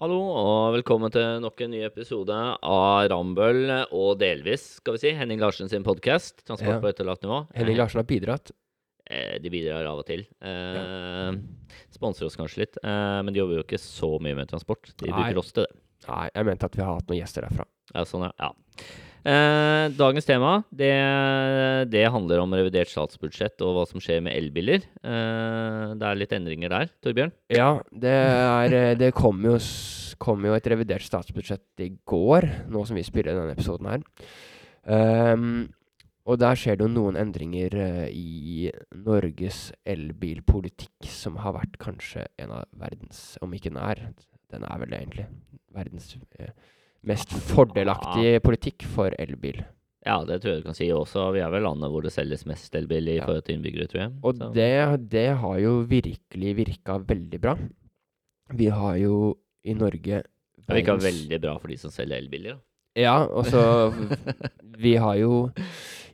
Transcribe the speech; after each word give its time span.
Hallo 0.00 0.16
og 0.32 0.72
velkommen 0.78 1.12
til 1.12 1.42
nok 1.44 1.60
en 1.60 1.74
ny 1.74 1.82
episode 1.84 2.32
av 2.32 3.02
Rambøll 3.12 3.66
og 3.92 4.14
delvis, 4.20 4.62
skal 4.78 4.96
vi 4.96 5.02
si, 5.02 5.10
Henning 5.16 5.42
Larsen 5.42 5.68
sin 5.68 5.84
podkast. 5.84 6.40
Transport 6.48 6.80
på 6.80 6.88
etterlatt 6.88 7.20
nivå. 7.24 7.42
Henning 7.56 7.76
Eh, 7.76 7.80
Larsen 7.82 8.00
har 8.00 8.08
bidratt. 8.08 8.50
eh, 9.10 9.38
De 9.38 9.50
bidrar 9.50 9.84
av 9.84 9.98
og 9.98 10.06
til. 10.06 10.24
Eh, 10.40 11.32
Sponser 11.92 12.24
oss 12.26 12.36
kanskje 12.36 12.58
litt, 12.64 12.78
eh, 12.82 13.20
men 13.22 13.34
de 13.34 13.40
jobber 13.40 13.56
jo 13.60 13.62
ikke 13.62 13.78
så 13.78 14.18
mye 14.20 14.34
med 14.36 14.48
transport. 14.48 14.94
De 14.96 15.10
Nei. 15.10 15.16
bruker 15.20 15.38
oss 15.38 15.52
til 15.52 15.66
det. 15.66 15.76
Nei, 16.08 16.30
jeg 16.34 16.44
mente 16.46 16.64
at 16.64 16.76
vi 16.76 16.82
har 16.82 16.94
hatt 16.94 17.06
noen 17.06 17.20
gjester 17.20 17.42
derfra. 17.42 17.66
Ja, 17.94 18.04
sånn, 18.04 18.22
ja. 18.22 18.32
ja. 18.40 18.52
Eh, 19.20 19.86
dagens 19.98 20.24
tema 20.24 20.52
det, 20.72 20.92
det 21.92 22.04
handler 22.08 22.40
om 22.40 22.54
revidert 22.56 22.88
statsbudsjett 22.88 23.60
og 23.66 23.74
hva 23.76 23.86
som 23.88 24.00
skjer 24.02 24.22
med 24.24 24.36
elbiler. 24.36 24.86
Eh, 25.04 25.96
det 26.00 26.06
er 26.08 26.20
litt 26.20 26.32
endringer 26.36 26.72
der, 26.72 26.92
Torbjørn. 27.04 27.34
Ja, 27.52 27.72
det 27.92 28.14
er 28.14 28.76
eh, 28.78 28.94
Det 29.00 29.10
kom 29.16 29.42
jo, 29.44 29.58
kom 30.20 30.46
jo 30.48 30.56
et 30.56 30.70
revidert 30.72 31.04
statsbudsjett 31.04 31.84
i 31.84 31.92
går, 32.08 32.48
nå 32.72 32.86
som 32.88 32.96
vi 32.96 33.04
spiller 33.04 33.36
denne 33.36 33.58
episoden 33.58 33.92
her. 33.92 34.08
Um, 34.80 35.68
og 36.28 36.38
der 36.38 36.58
skjer 36.58 36.76
det 36.78 36.84
jo 36.84 36.92
noen 36.92 37.16
endringer 37.18 37.74
eh, 37.80 38.08
i 38.12 38.70
Norges 38.94 39.70
elbilpolitikk, 39.88 41.08
som 41.08 41.38
har 41.42 41.56
vært 41.56 41.78
kanskje 41.82 42.26
en 42.40 42.52
av 42.60 42.68
verdens, 42.78 43.38
om 43.42 43.54
ikke 43.56 43.72
den 43.72 43.80
er, 43.82 44.02
den 44.52 44.66
er 44.68 44.82
vel 44.82 44.94
egentlig, 44.98 45.26
verdens 45.74 46.12
eh, 46.38 46.52
mest 47.06 47.30
fordelaktige 47.50 48.40
politikk 48.44 48.84
for 48.94 49.14
elbil. 49.18 49.62
Ja, 50.06 50.22
det 50.24 50.38
tror 50.40 50.54
jeg 50.54 50.62
du 50.62 50.66
kan 50.70 50.76
si 50.78 50.88
også. 50.92 51.26
Vi 51.34 51.42
er 51.44 51.50
vel 51.52 51.62
landet 51.66 51.90
hvor 51.92 52.02
det 52.06 52.12
selges 52.14 52.46
mest 52.48 52.74
elbil 52.74 53.08
i 53.08 53.18
Ja. 53.18 53.26
forhold 53.26 53.44
til 53.44 53.58
innbyggere, 53.58 53.86
tror 53.88 54.00
jeg. 54.00 54.12
Og 54.24 54.38
det, 54.54 55.10
det 55.12 55.26
har 55.42 55.58
jo 55.60 55.74
virkelig 55.88 56.56
virka 56.56 56.98
veldig 57.04 57.40
bra. 57.40 57.56
Vi 58.56 58.66
har 58.72 58.96
jo 58.96 59.36
i 59.64 59.74
Norge 59.74 60.22
Det 60.66 60.74
virka 60.74 60.96
veldig 60.96 61.40
bra 61.40 61.58
for 61.58 61.68
de 61.68 61.76
som 61.76 61.90
selger 61.92 62.16
elbiler. 62.16 62.56
da. 62.56 62.60
Ja, 62.96 63.18
og 63.26 63.44
så 63.46 63.92
Vi 64.80 64.96
har 64.96 65.14
jo 65.20 65.50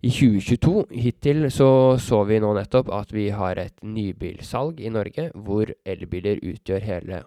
i 0.03 0.11
2022 0.11 0.87
hittil 0.91 1.47
så 1.51 1.97
så 1.99 2.25
vi 2.29 2.39
nå 2.43 2.51
nettopp 2.55 2.91
at 2.93 3.13
vi 3.15 3.29
har 3.31 3.57
et 3.59 3.75
nybilsalg 3.83 4.81
i 4.85 4.91
Norge 4.93 5.31
hvor 5.35 5.71
elbiler 5.87 6.43
utgjør 6.43 6.83
hele 6.85 7.23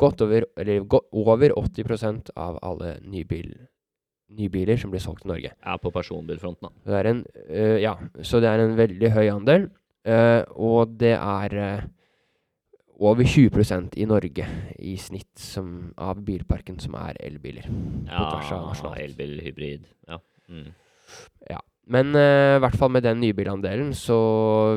godt 0.00 0.24
over, 0.24 0.46
eller 0.60 0.86
gå- 0.88 1.04
over 1.12 1.54
80% 1.60 2.32
av 2.36 2.58
alle 2.66 2.96
nybil, 3.04 3.52
nybiler 4.36 4.80
som 4.80 4.92
blir 4.92 5.02
solgt 5.04 5.26
i 5.26 5.30
Norge. 5.32 5.52
Ja, 5.52 5.76
på 5.76 5.92
personbilfronten, 5.94 6.68
da. 6.68 6.72
Det 6.88 6.98
er 6.98 7.10
en, 7.12 7.22
uh, 7.50 7.78
ja, 7.82 7.94
så 8.22 8.40
det 8.42 8.50
er 8.50 8.64
en 8.64 8.76
veldig 8.78 9.12
høy 9.16 9.26
andel. 9.32 9.70
Uh, 10.08 10.42
og 10.56 10.96
det 11.00 11.12
er 11.18 11.56
uh, 11.60 11.88
over 13.00 13.24
20% 13.24 13.96
i 14.00 14.06
Norge 14.08 14.46
i 14.78 14.96
snitt 15.00 15.40
som, 15.40 15.90
av 16.00 16.20
bilparken 16.24 16.80
som 16.80 16.96
er 17.00 17.20
elbiler. 17.20 17.68
Ja, 18.08 18.26
nasjonalt. 18.40 19.00
elbil, 19.00 19.38
hybrid. 19.44 19.88
Ja. 20.08 20.20
Mm. 20.48 20.70
Men 21.90 22.14
øh, 22.14 22.56
i 22.56 22.62
hvert 22.62 22.76
fall 22.78 22.92
med 22.94 23.02
den 23.02 23.20
nybilandelen 23.20 23.94
så 23.98 24.18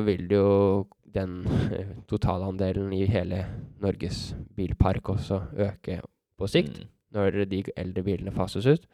vil 0.06 0.26
det 0.30 0.38
jo 0.40 0.86
den 1.14 1.42
totalandelen 2.10 2.92
i 2.92 3.04
hele 3.06 3.44
Norges 3.82 4.34
bilpark 4.56 5.08
også 5.14 5.40
øke 5.68 6.00
på 6.38 6.50
sikt. 6.50 6.80
Mm. 6.80 6.90
når 7.14 7.44
de 7.46 7.62
eldre 7.78 8.02
bilene 8.02 8.32
fases 8.34 8.66
ut. 8.66 8.86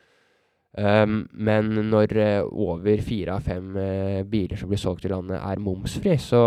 Um, 0.79 1.25
men 1.33 1.65
når 1.91 2.13
eh, 2.23 2.43
over 2.47 3.01
fire 3.03 3.35
av 3.35 3.47
fem 3.49 3.73
eh, 3.81 4.21
biler 4.23 4.61
som 4.61 4.69
blir 4.71 4.79
solgt 4.79 5.09
i 5.09 5.11
landet 5.11 5.41
er 5.41 5.63
momsfri, 5.63 6.13
så 6.21 6.43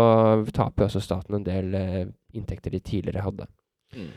taper 0.48 0.86
også 0.86 1.02
staten 1.04 1.36
en 1.36 1.44
del 1.44 1.74
eh, 1.76 2.06
inntekter 2.32 2.72
de 2.72 2.80
tidligere 2.80 3.26
hadde. 3.26 3.48
Mm. 3.92 4.08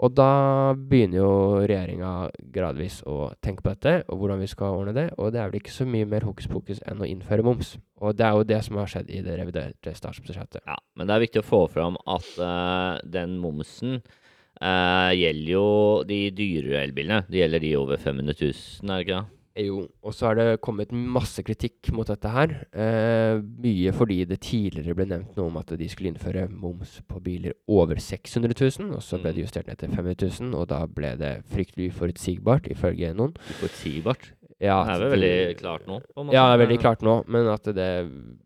Og 0.00 0.14
da 0.16 0.72
begynner 0.72 1.18
jo 1.20 1.32
regjeringa 1.60 2.12
gradvis 2.54 3.00
å 3.08 3.30
tenke 3.44 3.64
på 3.64 3.74
dette, 3.74 4.06
og 4.08 4.22
hvordan 4.22 4.40
vi 4.40 4.48
skal 4.48 4.78
ordne 4.78 4.94
det. 4.96 5.06
Og 5.20 5.34
det 5.34 5.42
er 5.42 5.50
vel 5.50 5.60
ikke 5.60 5.74
så 5.74 5.84
mye 5.88 6.08
mer 6.08 6.24
hokus 6.24 6.48
pokus 6.48 6.80
enn 6.88 7.02
å 7.04 7.08
innføre 7.08 7.44
moms. 7.44 7.74
Og 8.00 8.16
det 8.16 8.24
er 8.24 8.38
jo 8.38 8.46
det 8.48 8.62
som 8.64 8.80
har 8.80 8.88
skjedd 8.88 9.10
i 9.12 9.20
det 9.26 9.36
reviderte 9.36 9.92
statsbudsjettet. 9.96 10.62
Ja, 10.64 10.78
men 10.96 11.10
det 11.10 11.16
er 11.16 11.24
viktig 11.26 11.42
å 11.42 11.50
få 11.50 11.66
fram 11.72 12.00
at 12.08 12.30
uh, 12.40 12.96
den 13.04 13.36
momsen 13.42 13.98
uh, 14.00 15.12
gjelder 15.12 15.52
jo 15.52 15.66
de 16.08 16.22
dyrere 16.32 16.86
elbilene. 16.86 17.26
Det 17.28 17.42
gjelder 17.42 17.66
de 17.66 17.76
over 17.82 18.00
500 18.00 18.40
000, 18.40 18.88
er 18.88 18.94
det 18.94 19.04
ikke 19.04 19.20
det? 19.20 19.39
Jo, 19.58 19.80
og 20.06 20.14
så 20.14 20.28
har 20.28 20.36
det 20.38 20.60
kommet 20.62 20.92
masse 20.94 21.42
kritikk 21.42 21.90
mot 21.92 22.06
dette 22.06 22.30
her. 22.30 22.52
Eh, 22.70 23.40
mye 23.42 23.90
fordi 23.92 24.20
det 24.30 24.38
tidligere 24.46 24.94
ble 24.94 25.08
nevnt 25.10 25.34
noe 25.36 25.50
om 25.50 25.56
at 25.58 25.72
de 25.76 25.88
skulle 25.90 26.12
innføre 26.12 26.46
moms 26.52 27.00
på 27.10 27.18
biler 27.24 27.56
over 27.68 27.98
600 27.98 28.54
000, 28.54 28.92
og 28.94 29.02
så 29.02 29.18
ble 29.18 29.32
det 29.34 29.42
Mm. 29.42 29.46
justert 29.48 29.66
ned 29.66 29.76
til 29.82 29.90
500 29.90 30.30
000, 30.40 30.54
og 30.54 30.68
da 30.70 30.86
ble 30.86 31.16
det 31.18 31.32
fryktelig 31.50 31.90
uforutsigbart, 31.90 32.70
ifølge 32.70 33.12
noen. 33.14 33.34
Uforutsigbart. 33.50 34.32
Ja, 34.60 34.82
Det 34.84 34.92
er 34.92 35.00
vel 35.00 35.14
veldig 35.14 35.58
klart 35.60 35.86
nå? 35.88 36.00
Ja, 36.34 36.42
det 36.50 36.52
er 36.52 36.60
veldig 36.66 36.80
klart 36.82 37.04
nå, 37.06 37.14
men 37.32 37.48
at 37.48 37.70
det 37.76 37.88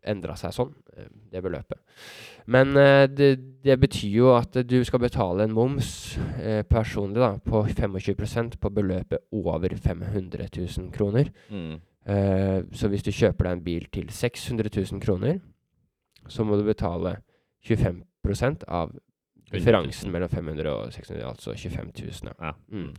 endra 0.07 0.37
seg 0.39 0.53
sånn, 0.55 0.71
eh, 0.95 1.09
det 1.33 1.41
beløpet. 1.43 1.81
Men 2.47 2.77
eh, 2.77 3.07
det, 3.11 3.31
det 3.65 3.75
betyr 3.81 4.13
jo 4.13 4.29
at 4.35 4.55
du 4.69 4.77
skal 4.87 5.01
betale 5.03 5.43
en 5.43 5.55
moms 5.55 5.89
eh, 6.39 6.61
personlig 6.69 7.19
da, 7.19 7.33
på 7.41 7.65
25% 7.67 8.59
på 8.61 8.71
beløpet 8.71 9.25
over 9.35 9.75
500 9.75 10.47
000 10.55 10.91
kroner. 10.95 11.31
Mm. 11.49 11.81
Eh, 12.05 12.59
så 12.77 12.87
hvis 12.91 13.03
du 13.03 13.11
kjøper 13.11 13.49
deg 13.49 13.57
en 13.57 13.65
bil 13.65 13.87
til 13.91 14.11
600 14.13 14.69
000 14.71 15.01
kroner, 15.03 15.41
så 16.29 16.45
må 16.45 16.57
du 16.57 16.63
betale 16.67 17.17
25% 17.65 18.63
av 18.69 18.93
differansen 19.51 20.13
mellom 20.13 20.29
500 20.29 20.71
og 20.71 20.93
600, 20.93 21.25
altså 21.27 21.57
25 21.57 21.91
000. 21.97 22.31
Ja. 22.39 22.53
Ja. 22.53 22.53
Mm. 22.71 22.93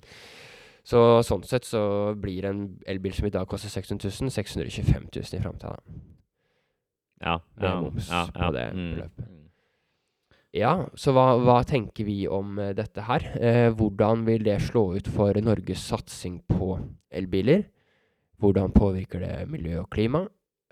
Så 0.87 1.01
sånn 1.27 1.43
sett 1.43 1.65
så 1.67 1.81
blir 2.15 2.45
en 2.47 2.61
elbil 2.87 3.15
som 3.17 3.27
i 3.27 3.33
dag 3.35 3.49
koster 3.51 3.73
600 3.73 4.07
000, 4.23 4.31
625 4.31 5.09
000 5.11 5.35
i 5.35 5.43
framtida. 5.43 5.73
Ja, 7.25 7.41
Med 7.57 7.67
ja, 7.71 7.81
moms 7.81 8.11
ja, 8.13 8.27
på 8.31 8.45
ja. 8.45 8.51
det 8.55 8.67
Mm. 8.77 8.91
beløpet. 8.95 9.33
Ja, 10.57 10.71
så 10.97 11.13
hva, 11.13 11.25
hva 11.43 11.59
tenker 11.69 12.07
vi 12.07 12.23
om 12.33 12.59
eh, 12.63 12.71
dette 12.73 13.03
her? 13.05 13.25
Eh, 13.37 13.71
hvordan 13.77 14.23
vil 14.25 14.45
det 14.47 14.61
slå 14.65 14.95
ut 14.97 15.09
for 15.13 15.35
Norges 15.45 15.83
satsing 15.85 16.39
på 16.49 16.79
elbiler? 17.13 17.67
Hvordan 18.41 18.73
påvirker 18.73 19.21
det 19.21 19.49
miljø 19.51 19.83
og 19.83 19.91
klima? 19.93 20.23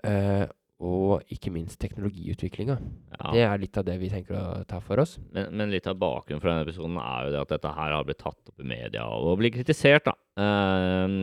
Eh, 0.03 0.45
og 0.83 1.23
ikke 1.31 1.53
minst 1.55 1.79
teknologiutviklinga. 1.79 2.75
Ja. 3.15 3.29
Det 3.31 3.43
er 3.47 3.61
litt 3.61 3.77
av 3.79 3.85
det 3.87 3.95
vi 4.01 4.11
tenker 4.11 4.35
å 4.35 4.47
ta 4.67 4.81
for 4.83 4.99
oss. 4.99 5.15
Men, 5.31 5.53
men 5.55 5.71
litt 5.71 5.87
av 5.87 5.99
bakgrunnen 6.01 6.43
for 6.43 6.51
denne 6.51 6.65
episoden 6.67 6.97
er 6.99 7.27
jo 7.27 7.35
det 7.35 7.43
at 7.45 7.53
dette 7.55 7.75
her 7.77 7.95
har 7.95 8.07
blitt 8.07 8.19
tatt 8.23 8.51
opp 8.51 8.59
i 8.59 8.67
media 8.67 9.05
og 9.07 9.39
blir 9.39 9.55
kritisert, 9.55 10.09
da. 10.09 10.17
Um, 10.35 11.15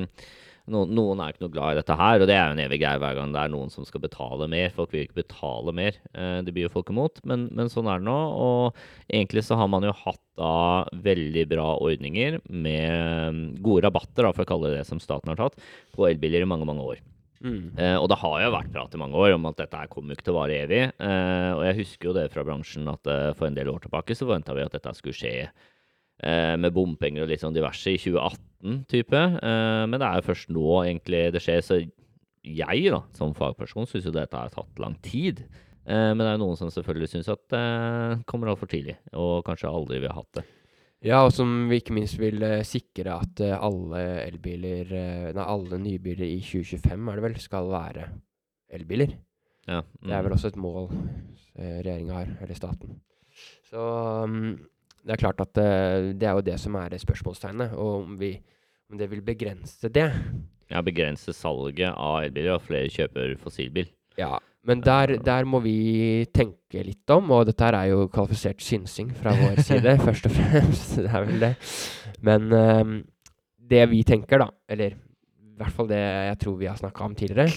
no, 0.72 0.86
noen 0.88 1.20
er 1.20 1.34
ikke 1.34 1.44
noe 1.44 1.52
glad 1.52 1.74
i 1.74 1.80
dette 1.82 1.98
her, 2.00 2.24
og 2.24 2.30
det 2.30 2.38
er 2.38 2.48
jo 2.48 2.56
en 2.56 2.64
evig 2.64 2.80
greie 2.80 3.02
hver 3.04 3.20
gang 3.20 3.36
det 3.36 3.44
er 3.44 3.52
noen 3.52 3.68
som 3.74 3.84
skal 3.84 4.06
betale 4.06 4.48
mer. 4.54 4.72
Folk 4.72 4.96
vil 4.96 5.04
ikke 5.04 5.20
betale 5.20 5.76
mer. 5.76 6.00
uh, 6.16 6.40
det 6.40 6.56
blir 6.56 6.70
jo 6.70 6.74
folk 6.78 6.88
imot, 6.94 7.20
men, 7.28 7.50
men 7.52 7.68
sånn 7.72 7.92
er 7.92 8.00
det 8.00 8.08
nå. 8.08 8.18
Og 8.48 8.82
egentlig 9.12 9.44
så 9.44 9.60
har 9.60 9.68
man 9.68 9.84
jo 9.84 9.92
hatt 10.06 10.22
da 10.40 10.88
veldig 11.04 11.44
bra 11.50 11.74
ordninger 11.76 12.40
med 12.48 13.36
mm, 13.36 13.46
gode 13.60 13.84
rabatter, 13.84 14.24
da, 14.24 14.32
for 14.32 14.46
å 14.46 14.52
kalle 14.54 14.72
det 14.72 14.80
det 14.80 14.88
som 14.88 15.02
staten 15.02 15.28
har 15.28 15.44
tatt, 15.44 15.60
på 15.92 16.08
elbiler 16.08 16.46
i 16.46 16.48
mange, 16.48 16.64
mange 16.64 16.94
år. 16.94 17.08
Eh, 17.76 17.96
og 17.98 18.08
det 18.12 18.18
har 18.20 18.36
jo 18.44 18.52
vært 18.54 18.72
prat 18.74 18.94
i 18.94 19.00
mange 19.00 19.18
år 19.18 19.34
om 19.36 19.48
at 19.50 19.58
dette 19.58 19.78
her 19.80 19.90
kommer 19.90 20.14
ikke 20.14 20.28
til 20.28 20.34
å 20.34 20.40
vare 20.40 20.58
evig. 20.64 20.82
Eh, 20.94 21.50
og 21.56 21.62
jeg 21.66 21.78
husker 21.80 22.10
jo 22.10 22.16
det 22.16 22.28
fra 22.32 22.44
bransjen 22.46 22.90
at 22.92 23.10
eh, 23.10 23.32
for 23.38 23.48
en 23.48 23.58
del 23.58 23.70
år 23.72 23.82
tilbake 23.84 24.16
så 24.16 24.28
forventa 24.28 24.56
vi 24.56 24.64
at 24.66 24.76
dette 24.76 24.94
skulle 24.98 25.18
skje 25.18 25.34
eh, 25.42 26.54
med 26.60 26.74
bompenger 26.76 27.24
og 27.24 27.32
litt 27.32 27.42
sånn 27.42 27.56
diverse 27.56 27.94
i 27.94 27.98
2018-type. 28.02 29.24
Eh, 29.42 29.82
men 29.88 29.98
det 29.98 30.08
er 30.08 30.20
jo 30.20 30.28
først 30.30 30.54
nå 30.54 30.68
egentlig 30.84 31.26
det 31.34 31.42
skjer. 31.42 31.66
Så 31.66 31.82
jeg, 31.82 32.86
da, 32.90 33.02
som 33.18 33.34
fagperson, 33.38 33.86
syns 33.90 34.08
jo 34.08 34.14
dette 34.14 34.38
har 34.38 34.54
tatt 34.54 34.82
lang 34.82 34.96
tid. 35.04 35.44
Eh, 35.86 36.10
men 36.14 36.22
det 36.22 36.30
er 36.30 36.36
jo 36.38 36.44
noen 36.44 36.58
som 36.58 36.70
selvfølgelig 36.72 37.10
syns 37.16 37.30
at 37.32 37.42
det 37.52 37.66
kommer 38.30 38.52
altfor 38.52 38.70
tidlig, 38.70 38.96
og 39.18 39.42
kanskje 39.46 39.70
aldri 39.70 40.02
vil 40.02 40.12
ha 40.14 40.20
hatt 40.22 40.38
det. 40.38 40.46
Ja, 41.02 41.24
og 41.26 41.32
som 41.34 41.66
vi 41.70 41.80
ikke 41.80 41.96
minst 41.96 42.18
vil 42.20 42.42
eh, 42.46 42.60
sikre 42.66 43.16
at 43.24 43.40
eh, 43.42 43.58
alle 43.58 44.02
elbiler 44.22 44.92
eh, 44.94 45.30
Nei, 45.34 45.46
alle 45.54 45.80
nybiler 45.82 46.28
i 46.28 46.38
2025 46.38 47.08
er 47.10 47.18
det 47.18 47.24
vel, 47.26 47.38
skal 47.42 47.70
være 47.72 48.04
elbiler. 48.72 49.16
Ja, 49.66 49.82
Det 49.82 50.10
er 50.10 50.20
mm. 50.20 50.26
vel 50.26 50.36
også 50.36 50.50
et 50.50 50.58
mål 50.58 50.86
uh, 50.90 51.78
regjeringa 51.84 52.14
har, 52.16 52.30
eller 52.42 52.56
staten. 52.58 52.96
Så 53.70 53.82
um, 54.26 54.56
det 55.02 55.14
er 55.14 55.22
klart 55.22 55.42
at 55.42 55.58
eh, 55.58 56.12
det 56.14 56.28
er 56.28 56.38
jo 56.38 56.46
det 56.46 56.58
som 56.62 56.78
er 56.78 56.94
spørsmålstegnet, 56.98 57.74
og 57.74 58.06
om, 58.06 58.16
vi, 58.20 58.36
om 58.90 58.98
det 58.98 59.10
vil 59.10 59.22
begrense 59.26 59.90
det. 59.90 60.08
Ja, 60.70 60.82
begrense 60.84 61.34
salget 61.34 61.90
av 61.90 62.22
elbiler, 62.22 62.56
og 62.56 62.66
flere 62.66 62.90
kjøper 62.92 63.34
fossilbil. 63.42 63.90
Ja, 64.18 64.36
men 64.68 64.82
der, 64.84 65.16
der 65.18 65.46
må 65.48 65.58
vi 65.64 66.24
tenke 66.34 66.84
litt 66.86 67.10
om, 67.10 67.32
og 67.34 67.48
dette 67.48 67.66
er 67.66 67.88
jo 67.90 68.04
kvalifisert 68.12 68.62
synsing 68.62 69.10
fra 69.18 69.34
vår 69.34 69.62
side, 69.68 69.96
først 70.04 70.28
og 70.28 70.36
fremst. 70.36 70.92
Det 71.00 71.08
er 71.10 71.24
vel 71.26 71.42
det. 71.42 71.54
Men 72.22 72.52
um, 72.54 72.92
det 73.72 73.82
vi 73.90 74.04
tenker, 74.06 74.44
da, 74.44 74.48
eller 74.70 74.94
i 74.94 75.58
hvert 75.58 75.74
fall 75.74 75.90
det 75.90 75.98
jeg 76.00 76.38
tror 76.42 76.54
vi 76.60 76.70
har 76.70 76.78
snakka 76.78 77.04
om 77.04 77.12
tidligere 77.14 77.52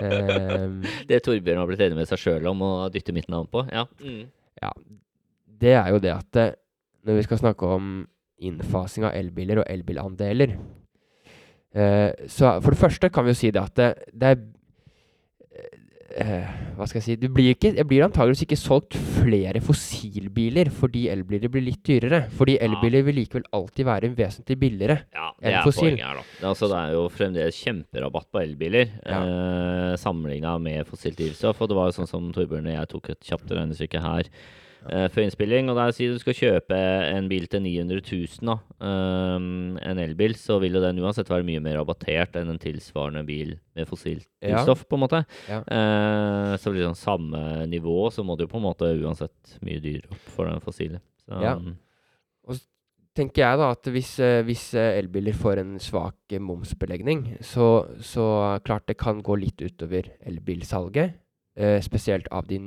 um, 0.00 0.78
Det 1.08 1.20
Torbjørn 1.22 1.60
har 1.60 1.68
blitt 1.68 1.82
enig 1.84 1.98
med 1.98 2.08
seg 2.08 2.22
sjøl 2.22 2.48
om 2.50 2.62
å 2.64 2.70
dytte 2.94 3.14
mitt 3.14 3.28
navn 3.32 3.50
på. 3.50 3.66
Ja. 3.70 3.84
Mm. 4.00 4.24
Ja, 4.62 4.72
det 5.66 5.74
er 5.76 5.90
jo 5.92 6.00
det 6.02 6.14
at 6.14 6.40
eh, 6.40 6.54
når 7.06 7.20
vi 7.20 7.26
skal 7.26 7.42
snakke 7.42 7.68
om 7.76 7.90
innfasing 8.42 9.06
av 9.08 9.16
elbiler 9.16 9.62
og 9.62 9.70
elbilandeler. 9.72 10.54
uh, 11.74 12.10
så 12.30 12.58
for 12.60 12.70
det 12.70 12.80
første 12.80 13.10
kan 13.10 13.26
vi 13.26 13.34
jo 13.34 13.40
si 13.42 13.50
det 13.50 13.62
at 13.62 13.76
det, 13.78 13.90
det 14.14 14.30
er 14.30 14.46
eh, 16.20 16.48
Hva 16.76 16.86
skal 16.88 16.98
jeg 17.00 17.04
si 17.06 17.16
Det 17.20 17.30
blir, 17.32 17.52
ikke, 17.54 17.70
det 17.76 17.84
blir 17.88 18.04
antageligvis 18.06 18.42
ikke 18.46 18.58
solgt 18.60 18.96
flere 18.96 19.60
fossilbiler 19.64 20.70
fordi 20.74 21.06
elbiler 21.12 21.52
blir 21.52 21.64
litt 21.68 21.82
dyrere. 21.86 22.24
Fordi 22.36 22.58
elbiler 22.64 23.04
vil 23.06 23.18
likevel 23.20 23.46
alltid 23.56 23.88
være 23.88 24.10
vesentlig 24.16 24.58
billigere. 24.60 24.98
Ja, 25.14 25.30
enn 25.40 25.58
fossil. 25.64 25.96
her. 26.00 26.20
Det, 26.20 26.42
er 26.42 26.50
altså, 26.50 26.68
det 26.72 26.80
er 26.82 26.92
jo 26.96 27.06
fremdeles 27.12 27.62
kjemperabatt 27.62 28.28
på 28.32 28.42
elbiler 28.42 28.92
Ja. 29.06 29.22
eh, 29.22 29.96
sammenligna 30.00 30.56
med 30.62 30.86
fossilt 30.88 31.18
drivstoff. 31.20 31.60
Og 31.62 31.68
det 31.72 31.76
var 31.78 31.90
jo 31.90 31.98
sånn 32.00 32.10
som 32.10 32.30
Torbjørn 32.36 32.68
og 32.72 32.78
jeg 32.80 32.92
tok 32.96 33.10
et 33.16 33.20
kjapt 33.32 33.50
regnestykke 33.56 34.02
her 34.04 34.30
eh, 34.90 35.06
før 35.12 35.24
innspilling. 35.26 35.70
Og 35.70 35.76
der 35.78 35.92
sier 35.96 36.12
du 36.14 36.20
skal 36.22 36.36
kjøpe 36.36 36.76
en 36.76 37.28
bil 37.30 37.46
til 37.50 37.62
900 37.64 38.02
000, 38.04 38.46
da, 38.48 38.56
ehm, 38.86 39.78
en 39.82 40.00
elbil, 40.02 40.36
så 40.38 40.58
vil 40.62 40.78
jo 40.78 40.82
den 40.84 41.00
uansett 41.02 41.30
være 41.32 41.46
mye 41.46 41.62
mer 41.64 41.78
rabattert 41.80 42.36
enn 42.40 42.52
en 42.54 42.62
tilsvarende 42.62 43.24
bil 43.26 43.56
med 43.76 43.88
fossilt 43.88 44.26
Ja. 44.42 44.62
på 44.64 44.96
en 44.98 45.02
måte. 45.02 45.24
Ja. 45.48 45.60
Uh, 45.66 46.56
så 46.60 46.70
blir 46.70 46.82
det 46.84 46.92
sånn 46.94 47.02
samme 47.02 47.66
nivå, 47.66 48.10
så 48.12 48.24
må 48.24 48.36
det 48.36 48.46
jo 48.46 48.54
på 48.54 48.60
en 48.60 48.68
måte 48.68 48.92
uansett 49.02 49.58
mye 49.62 49.80
dyrere 49.80 50.10
opp 50.10 50.32
for 50.36 50.46
den 50.46 50.60
fossile. 50.60 51.00
Så, 51.26 51.42
Ja. 51.42 51.58
tenker 53.16 53.42
jeg 53.42 53.58
da 53.58 53.70
at 53.72 53.88
hvis, 53.88 54.18
eh, 54.20 54.42
hvis 54.44 54.74
elbiler 54.76 55.32
får 55.32 55.58
en 55.62 55.78
svak 55.80 56.34
momsbelegning, 56.38 57.38
så, 57.40 57.88
så 58.04 58.60
klart 58.62 58.86
det 58.90 58.98
kan 59.00 59.22
gå 59.24 59.38
litt 59.40 59.56
utover 59.64 60.10
elbilsalget. 60.28 61.14
Eh, 61.56 61.80
spesielt 61.80 62.28
av 62.30 62.46
de 62.46 62.58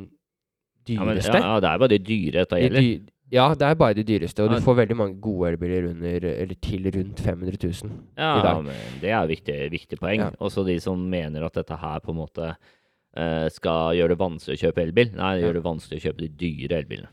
n- 0.89 0.97
ja, 0.97 1.06
men, 1.06 1.18
ja, 1.18 1.59
det 1.59 1.69
er 1.69 1.77
bare 1.83 1.94
de 1.94 2.00
dyre 2.00 2.31
dette 2.44 2.56
De 2.56 2.62
gjelder. 2.65 2.81
dy 2.81 3.00
ja, 3.31 3.44
det 3.53 3.62
er 3.62 3.75
bare 3.77 3.94
de 3.94 4.03
dyreste, 4.03 4.41
og 4.41 4.50
du 4.50 4.59
får 4.65 4.75
veldig 4.80 4.95
mange 4.97 5.19
gode 5.21 5.51
elbiler 5.51 5.83
under, 5.91 6.24
eller 6.31 6.56
til 6.65 6.88
rundt 6.95 7.19
500 7.21 7.59
000. 7.62 7.91
Ja, 8.18 8.39
i 8.39 8.41
dag. 8.41 8.63
men 8.65 8.74
det 9.03 9.12
er 9.12 9.21
et 9.21 9.30
viktig, 9.30 9.57
viktig 9.71 10.00
poeng. 10.01 10.19
Ja. 10.24 10.30
Også 10.41 10.63
de 10.65 10.80
som 10.81 10.97
mener 11.12 11.45
at 11.45 11.53
dette 11.53 11.77
her 11.77 12.00
på 12.01 12.09
en 12.09 12.18
måte 12.24 12.47
uh, 12.56 13.45
skal 13.53 13.94
gjøre 14.00 14.15
det 14.15 14.18
vanskelig 14.18 14.57
å 14.57 14.63
kjøpe 14.65 14.81
elbil. 14.81 15.12
Nei, 15.13 15.36
det 15.38 15.44
gjør 15.45 15.53
det 15.59 15.63
vanskelig 15.68 16.00
å 16.01 16.06
kjøpe 16.07 16.24
de 16.25 16.30
dyre 16.41 16.80
elbilene. 16.81 17.12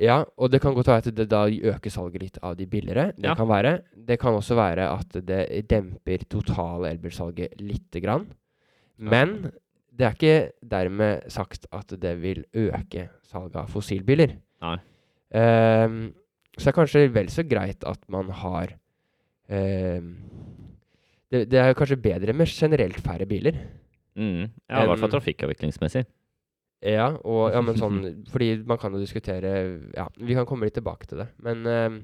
Ja, 0.00 0.22
og 0.40 0.50
det 0.50 0.62
kan 0.64 0.72
godt 0.74 0.88
være 0.88 1.04
at 1.04 1.14
det 1.20 1.28
da 1.28 1.42
øker 1.46 1.90
salget 1.92 2.22
litt 2.24 2.38
av 2.42 2.56
de 2.56 2.64
billigere. 2.66 3.12
Det 3.14 3.28
Ja. 3.28 3.34
kan 3.36 3.46
være. 3.52 3.82
Det 3.94 4.18
kan 4.18 4.32
også 4.32 4.56
være 4.56 4.88
at 4.88 5.12
det 5.26 5.68
demper 5.68 6.24
totale 6.32 6.88
elbilsalget 6.96 7.60
lite 7.60 8.00
grann. 8.00 8.24
Men 8.98 9.52
det 9.92 10.06
er 10.06 10.16
ikke 10.16 10.68
dermed 10.70 11.28
sagt 11.32 11.66
at 11.72 11.92
det 12.02 12.14
vil 12.22 12.44
øke 12.54 13.08
salget 13.28 13.58
av 13.60 13.68
fossilbiler. 13.72 14.36
Nei. 14.64 14.78
Um, 15.32 16.00
så 16.56 16.66
det 16.66 16.72
er 16.72 16.76
kanskje 16.76 17.04
vel 17.14 17.30
så 17.32 17.44
greit 17.48 17.84
at 17.88 18.02
man 18.12 18.28
har 18.42 18.74
um, 19.48 20.10
det, 21.32 21.46
det 21.48 21.60
er 21.60 21.76
kanskje 21.76 22.00
bedre 22.00 22.34
med 22.36 22.50
generelt 22.52 23.00
færre 23.04 23.26
biler. 23.28 23.56
Mm. 24.16 24.50
Ja, 24.68 24.82
i 24.82 24.88
hvert 24.90 25.00
fall 25.00 25.14
trafikkavviklingsmessig. 25.14 26.04
Ja, 26.82 27.12
og, 27.22 27.52
ja, 27.54 27.60
men 27.62 27.76
sånn 27.78 28.00
Fordi 28.32 28.48
man 28.66 28.78
kan 28.82 28.90
jo 28.90 28.98
diskutere 28.98 29.52
Ja, 29.94 30.08
vi 30.18 30.34
kan 30.34 30.48
komme 30.50 30.66
litt 30.66 30.74
tilbake 30.74 31.06
til 31.06 31.22
det. 31.22 31.28
Men 31.44 31.62
ehm, 31.70 31.98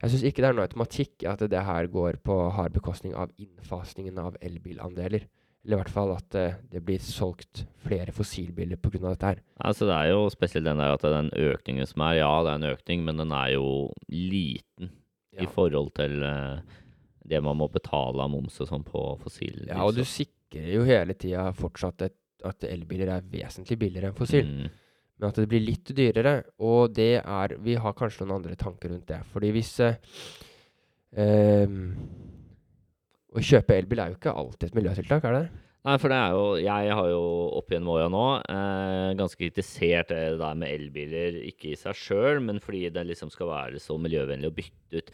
jeg 0.00 0.14
syns 0.14 0.24
ikke 0.24 0.40
det 0.40 0.48
er 0.48 0.56
noe 0.56 0.64
automatikk 0.64 1.26
at 1.28 1.44
det 1.52 1.64
her 1.68 1.90
går 1.92 2.18
på 2.24 2.38
hard 2.56 2.72
bekostning 2.76 3.12
av 3.20 3.32
innfasningen 3.36 4.18
av 4.22 4.38
elbilandeler. 4.40 5.28
Eller 5.64 5.78
i 5.78 5.80
hvert 5.80 5.94
fall 5.94 6.12
at 6.12 6.36
uh, 6.36 6.56
det 6.70 6.82
blir 6.84 7.00
solgt 7.00 7.64
flere 7.86 8.12
fossilbiler 8.12 8.76
pga. 8.76 9.00
dette 9.06 9.30
her. 9.30 9.40
Altså, 9.56 9.88
det 9.88 9.96
er 9.96 10.12
jo 10.12 10.28
spesielt 10.32 10.68
den 10.68 10.82
der 10.82 10.92
at 10.92 11.06
den 11.08 11.30
økningen 11.32 11.88
som 11.88 12.04
er, 12.04 12.18
ja, 12.20 12.30
det 12.44 12.52
er 12.52 12.60
en 12.60 12.72
økning, 12.74 13.04
men 13.06 13.22
den 13.22 13.32
er 13.32 13.54
jo 13.56 13.68
liten 14.12 14.92
i 15.40 15.48
forhold 15.50 15.90
til 15.96 16.20
uh, 16.22 16.60
det 17.24 17.40
man 17.42 17.58
må 17.58 17.68
betale 17.72 18.22
av 18.22 18.30
moms 18.30 18.60
og 18.62 18.68
sånn 18.68 18.84
på 18.86 19.02
fossilbiler. 19.22 19.72
Ja, 19.72 19.86
og 19.88 19.96
du 19.96 20.04
sikrer 20.06 20.68
jo 20.76 20.84
hele 20.86 21.16
tida 21.18 21.48
fortsatt 21.56 22.04
et, 22.06 22.18
at 22.44 22.66
elbiler 22.68 23.10
er 23.16 23.28
vesentlig 23.32 23.78
billigere 23.80 24.12
enn 24.12 24.18
fossil. 24.18 24.44
Mm. 24.46 24.80
Men 25.14 25.30
at 25.30 25.38
det 25.40 25.48
blir 25.48 25.62
litt 25.64 25.92
dyrere, 25.96 26.34
og 26.66 26.92
det 26.94 27.22
er 27.22 27.56
Vi 27.62 27.76
har 27.80 27.94
kanskje 27.96 28.26
noen 28.26 28.42
andre 28.42 28.58
tanker 28.58 28.92
rundt 28.92 29.08
det. 29.08 29.20
Fordi 29.32 29.50
hvis 29.54 29.72
uh, 29.80 29.94
ehm, 31.16 31.94
Å 33.34 33.42
kjøpe 33.42 33.74
elbil 33.74 34.00
er 34.00 34.12
jo 34.12 34.18
ikke 34.18 34.34
alltid 34.38 34.68
et 34.68 34.76
miljøtiltak, 34.78 35.24
er 35.26 35.36
det? 35.36 35.44
Nei, 35.84 35.94
for 36.00 36.08
det 36.08 36.16
er 36.16 36.32
jo 36.32 36.44
Jeg 36.62 36.92
har 36.96 37.08
jo 37.10 37.24
opp 37.58 37.72
gjennom 37.74 37.90
åra 37.92 38.06
nå 38.12 38.26
eh, 38.40 39.08
ganske 39.18 39.40
kritisert 39.40 40.12
det 40.14 40.20
der 40.40 40.60
med 40.60 40.70
elbiler, 40.72 41.40
ikke 41.50 41.74
i 41.74 41.78
seg 41.78 41.98
sjøl, 41.98 42.40
men 42.46 42.62
fordi 42.62 42.86
det 42.94 43.04
liksom 43.10 43.32
skal 43.34 43.50
være 43.50 43.82
så 43.82 43.98
miljøvennlig 44.00 44.48
å 44.52 44.54
bytte 44.56 45.02
ut 45.02 45.12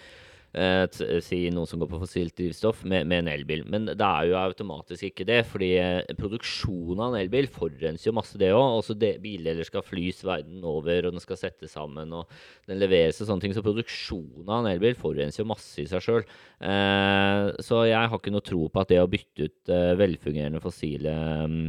si 1.23 1.38
noen 1.55 1.69
som 1.69 1.81
går 1.81 1.91
på 1.93 2.00
fossilt 2.02 2.35
drivstoff, 2.38 2.82
med, 2.88 3.06
med 3.06 3.23
en 3.23 3.31
elbil. 3.35 3.62
Men 3.70 3.87
det 3.87 4.06
er 4.06 4.31
jo 4.31 4.38
automatisk 4.41 5.06
ikke 5.11 5.26
det, 5.29 5.41
fordi 5.47 5.70
eh, 5.79 6.14
produksjonen 6.19 7.02
av 7.05 7.14
en 7.14 7.20
elbil 7.20 7.47
forurenser 7.52 8.11
jo 8.11 8.17
masse, 8.19 8.38
det 8.41 8.50
òg. 8.55 8.79
Også 8.81 8.97
det, 8.99 9.17
bildeler 9.23 9.67
skal 9.67 9.87
flys 9.87 10.25
verden 10.26 10.64
over, 10.67 11.06
og 11.06 11.14
den 11.14 11.23
skal 11.23 11.38
settes 11.38 11.76
sammen, 11.76 12.14
og 12.17 12.31
den 12.70 12.81
leveres 12.82 13.20
og 13.23 13.31
sånne 13.31 13.47
ting. 13.47 13.55
Så 13.56 13.64
produksjonen 13.67 14.49
av 14.49 14.64
en 14.64 14.73
elbil 14.73 14.99
forurenser 14.99 15.44
jo 15.44 15.50
masse 15.52 15.82
i 15.82 15.87
seg 15.91 16.02
sjøl. 16.05 16.26
Eh, 16.61 17.44
så 17.62 17.85
jeg 17.88 18.00
har 18.00 18.19
ikke 18.19 18.35
noe 18.35 18.46
tro 18.46 18.67
på 18.67 18.82
at 18.82 18.91
det 18.91 19.03
å 19.05 19.11
bytte 19.11 19.46
ut 19.46 19.73
eh, 19.75 19.94
velfungerende 20.00 20.62
fossile 20.64 21.14
um, 21.46 21.62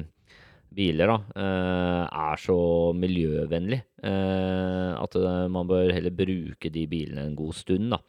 biler 0.71 1.11
da, 1.11 1.17
eh, 1.35 2.03
er 2.31 2.39
så 2.39 2.57
miljøvennlig. 2.95 3.81
Eh, 4.07 4.91
at 4.95 5.17
eh, 5.19 5.47
man 5.51 5.67
bør 5.69 5.91
heller 5.91 6.15
bruke 6.15 6.71
de 6.71 6.85
bilene 6.87 7.27
en 7.27 7.35
god 7.35 7.57
stund. 7.57 7.91
da. 7.91 7.99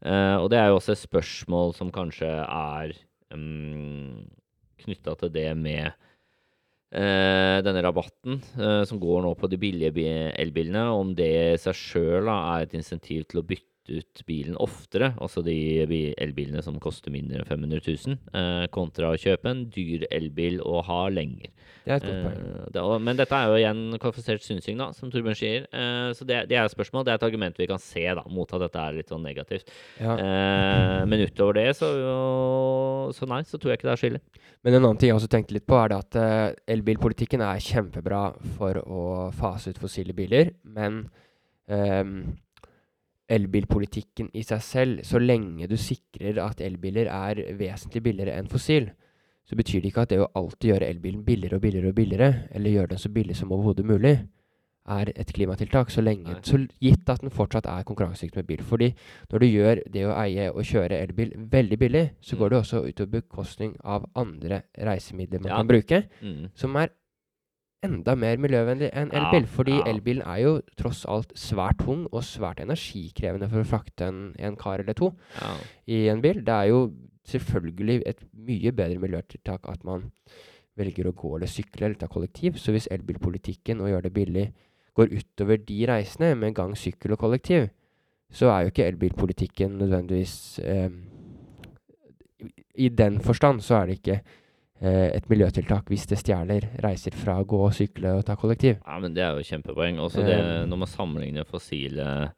Eh, 0.00 0.36
og 0.40 0.48
det 0.52 0.60
er 0.60 0.70
jo 0.70 0.78
også 0.78 0.94
et 0.94 1.02
spørsmål 1.02 1.74
som 1.76 1.90
kanskje 1.92 2.28
er 2.28 2.94
um, 3.34 4.22
knytta 4.80 5.16
til 5.20 5.34
det 5.34 5.50
med 5.58 5.90
Uh, 6.90 7.62
denne 7.62 7.84
rabatten 7.86 8.40
uh, 8.58 8.82
som 8.82 8.98
går 8.98 9.20
nå 9.22 9.28
på 9.38 9.46
de 9.46 9.54
billige 9.62 10.10
elbilene, 10.42 10.80
om 10.90 11.12
det 11.14 11.28
i 11.30 11.60
seg 11.62 11.76
sjøl 11.78 12.26
er 12.32 12.64
et 12.64 12.72
insentiv 12.74 13.28
til 13.30 13.38
å 13.38 13.44
bytte 13.46 13.69
ut 13.88 14.22
bilen 14.28 14.56
oftere, 14.60 15.12
altså 15.22 15.42
de 15.44 15.54
elbilene 16.20 16.62
som 16.62 16.76
koster 16.82 17.12
mindre 17.14 17.40
enn 17.40 17.48
500 17.48 17.80
000, 17.86 18.18
eh, 18.36 18.64
kontra 18.74 19.10
å 19.10 19.18
kjøpe 19.18 19.50
en 19.50 19.64
dyr 19.72 20.04
elbil 20.12 20.60
og 20.60 20.84
ha 20.90 21.00
lenger. 21.12 21.48
Det 21.84 21.94
er 21.94 21.96
et 21.96 22.06
godt 22.06 22.26
poeng. 22.26 22.40
Eh, 22.40 22.66
det, 22.74 22.82
men 23.06 23.20
dette 23.20 23.38
er 23.38 23.48
jo 23.50 23.60
igjen 23.60 23.80
kvalifisert 24.02 24.44
synsing, 24.44 24.80
da, 24.80 24.90
som 24.96 25.12
Torbjørn 25.12 25.38
sier. 25.38 25.66
Eh, 25.72 26.10
så 26.16 26.26
det, 26.28 26.42
det 26.50 26.58
er 26.58 26.66
et 26.66 26.74
spørsmål. 26.74 27.06
Det 27.06 27.14
er 27.14 27.20
et 27.20 27.26
argument 27.30 27.62
vi 27.62 27.70
kan 27.70 27.80
se 27.82 28.04
da, 28.04 28.24
mot 28.30 28.52
at 28.52 28.64
dette 28.66 28.84
er 28.84 28.98
litt 28.98 29.12
sånn 29.12 29.24
negativt. 29.24 29.72
Ja. 29.98 30.16
Eh, 30.16 30.98
men 31.10 31.24
utover 31.24 31.58
det, 31.60 31.70
så, 31.80 31.88
så 33.16 33.30
nei, 33.30 33.42
så 33.48 33.58
tror 33.58 33.72
jeg 33.72 33.80
ikke 33.80 33.90
det 33.90 33.96
er 33.96 34.04
skille. 34.04 34.22
Men 34.60 34.76
en 34.76 34.84
annen 34.84 35.00
ting 35.00 35.10
jeg 35.10 35.16
også 35.16 35.30
tenkte 35.32 35.56
litt 35.56 35.68
på, 35.68 35.78
er 35.80 35.96
at 35.96 36.20
elbilpolitikken 36.68 37.42
er 37.46 37.64
kjempebra 37.64 38.26
for 38.58 38.82
å 38.84 39.02
fase 39.32 39.72
ut 39.72 39.80
fossile 39.80 40.12
biler, 40.16 40.52
men 40.68 41.06
ehm, 41.72 42.18
elbilpolitikken 43.30 44.30
i 44.34 44.42
seg 44.46 44.62
selv, 44.64 45.04
så 45.06 45.20
lenge 45.22 45.68
du 45.70 45.76
sikrer 45.80 46.40
at 46.44 46.60
elbiler 46.60 47.06
er 47.10 47.40
vesentlig 47.58 48.02
billigere 48.02 48.36
enn 48.38 48.50
fossil, 48.50 48.90
så 49.46 49.56
betyr 49.58 49.80
det 49.82 49.90
ikke 49.92 50.02
at 50.06 50.12
det 50.12 50.20
å 50.22 50.28
alltid 50.38 50.70
gjøre 50.74 50.88
elbilen 50.90 51.24
billigere 51.26 51.56
og 51.58 51.62
billigere 51.64 51.88
og 51.88 51.94
billigere, 51.94 52.34
eller 52.54 52.70
gjøre 52.76 52.92
den 52.94 52.98
så 53.02 53.08
billig 53.14 53.36
som 53.36 53.52
overhodet 53.52 53.86
mulig, 53.86 54.18
er 54.90 55.10
et 55.14 55.28
klimatiltak, 55.36 55.90
så 55.92 56.02
lenge, 56.02 56.32
så 56.42 56.58
gitt 56.82 57.08
at 57.12 57.20
den 57.22 57.30
fortsatt 57.30 57.66
er 57.68 57.84
konkurransedyktig 57.86 58.40
med 58.40 58.46
bil. 58.48 58.62
Fordi 58.66 58.88
når 59.30 59.38
du 59.38 59.46
gjør 59.46 59.80
det 59.92 60.04
å 60.08 60.14
eie 60.18 60.48
og 60.50 60.64
kjøre 60.66 60.98
elbil 61.04 61.34
veldig 61.52 61.78
billig, 61.78 62.04
så 62.20 62.34
Mm. 62.34 62.38
går 62.40 62.50
det 62.50 62.58
også 62.58 62.80
utover 62.88 63.10
bekostning 63.20 63.76
av 63.84 64.06
andre 64.16 64.62
reisemidler 64.78 65.40
man 65.42 65.50
Ja. 65.50 65.56
kan 65.58 65.68
bruke, 65.68 66.02
Mm. 66.22 66.48
som 66.54 66.76
er 66.76 66.88
enda 67.82 68.14
mer 68.18 68.36
miljøvennlig 68.42 68.90
enn 68.92 69.10
Ja, 69.14 69.22
elbil. 69.30 69.46
Fordi 69.48 69.76
ja. 69.78 69.84
elbilen 69.88 70.22
er 70.26 70.40
jo 70.42 70.52
tross 70.76 71.04
alt 71.08 71.32
svært 71.38 71.80
tung 71.84 72.06
og 72.12 72.22
svært 72.26 72.60
energikrevende 72.60 73.48
for 73.48 73.62
å 73.62 73.68
frakte 73.68 74.08
en, 74.10 74.20
en 74.38 74.56
kar 74.60 74.82
eller 74.82 74.96
to 74.98 75.12
Ja. 75.40 75.54
i 75.88 76.08
en 76.12 76.20
bil. 76.20 76.42
Det 76.44 76.54
er 76.54 76.68
jo 76.72 76.92
selvfølgelig 77.30 78.02
et 78.06 78.24
mye 78.36 78.72
bedre 78.72 78.98
miljøtiltak 79.00 79.68
at 79.68 79.84
man 79.84 80.10
velger 80.76 81.08
å 81.10 81.12
gå 81.16 81.36
eller 81.36 81.50
sykle 81.50 81.86
eller 81.86 81.98
ta 82.00 82.06
kollektiv. 82.08 82.56
Så 82.56 82.72
hvis 82.72 82.88
elbilpolitikken 82.90 83.80
og 83.80 83.88
gjøre 83.92 84.08
det 84.08 84.12
billig 84.16 84.46
går 84.96 85.12
utover 85.14 85.56
de 85.56 85.86
reisende 85.86 86.34
med 86.36 86.54
gang, 86.54 86.74
sykkel 86.76 87.12
og 87.14 87.18
kollektiv, 87.22 87.68
så 88.30 88.50
er 88.50 88.62
jo 88.64 88.70
ikke 88.72 88.86
elbilpolitikken 88.86 89.78
nødvendigvis 89.78 90.58
eh, 90.62 90.90
I 92.78 92.88
den 92.88 93.20
forstand 93.20 93.60
så 93.60 93.74
er 93.80 93.86
det 93.86 93.98
ikke 93.98 94.20
et 94.82 95.28
miljøtiltak 95.28 95.84
hvis 95.92 96.06
det 96.08 96.18
stjeler 96.18 96.60
reiser 96.82 97.12
fra 97.12 97.38
å 97.42 97.46
gå, 97.46 97.58
sykle 97.76 98.14
og 98.18 98.24
ta 98.24 98.34
kollektiv. 98.36 98.78
ja, 98.86 98.98
men 98.98 99.12
det 99.14 99.22
er 99.22 99.36
jo 99.36 99.42
kjempepoeng. 99.44 99.98
Også 100.00 100.24
det 100.24 100.38
Eh. 100.38 100.66
når 100.66 100.78
man 100.78 100.88
sammenligner 100.88 101.44
fossile 101.44 102.32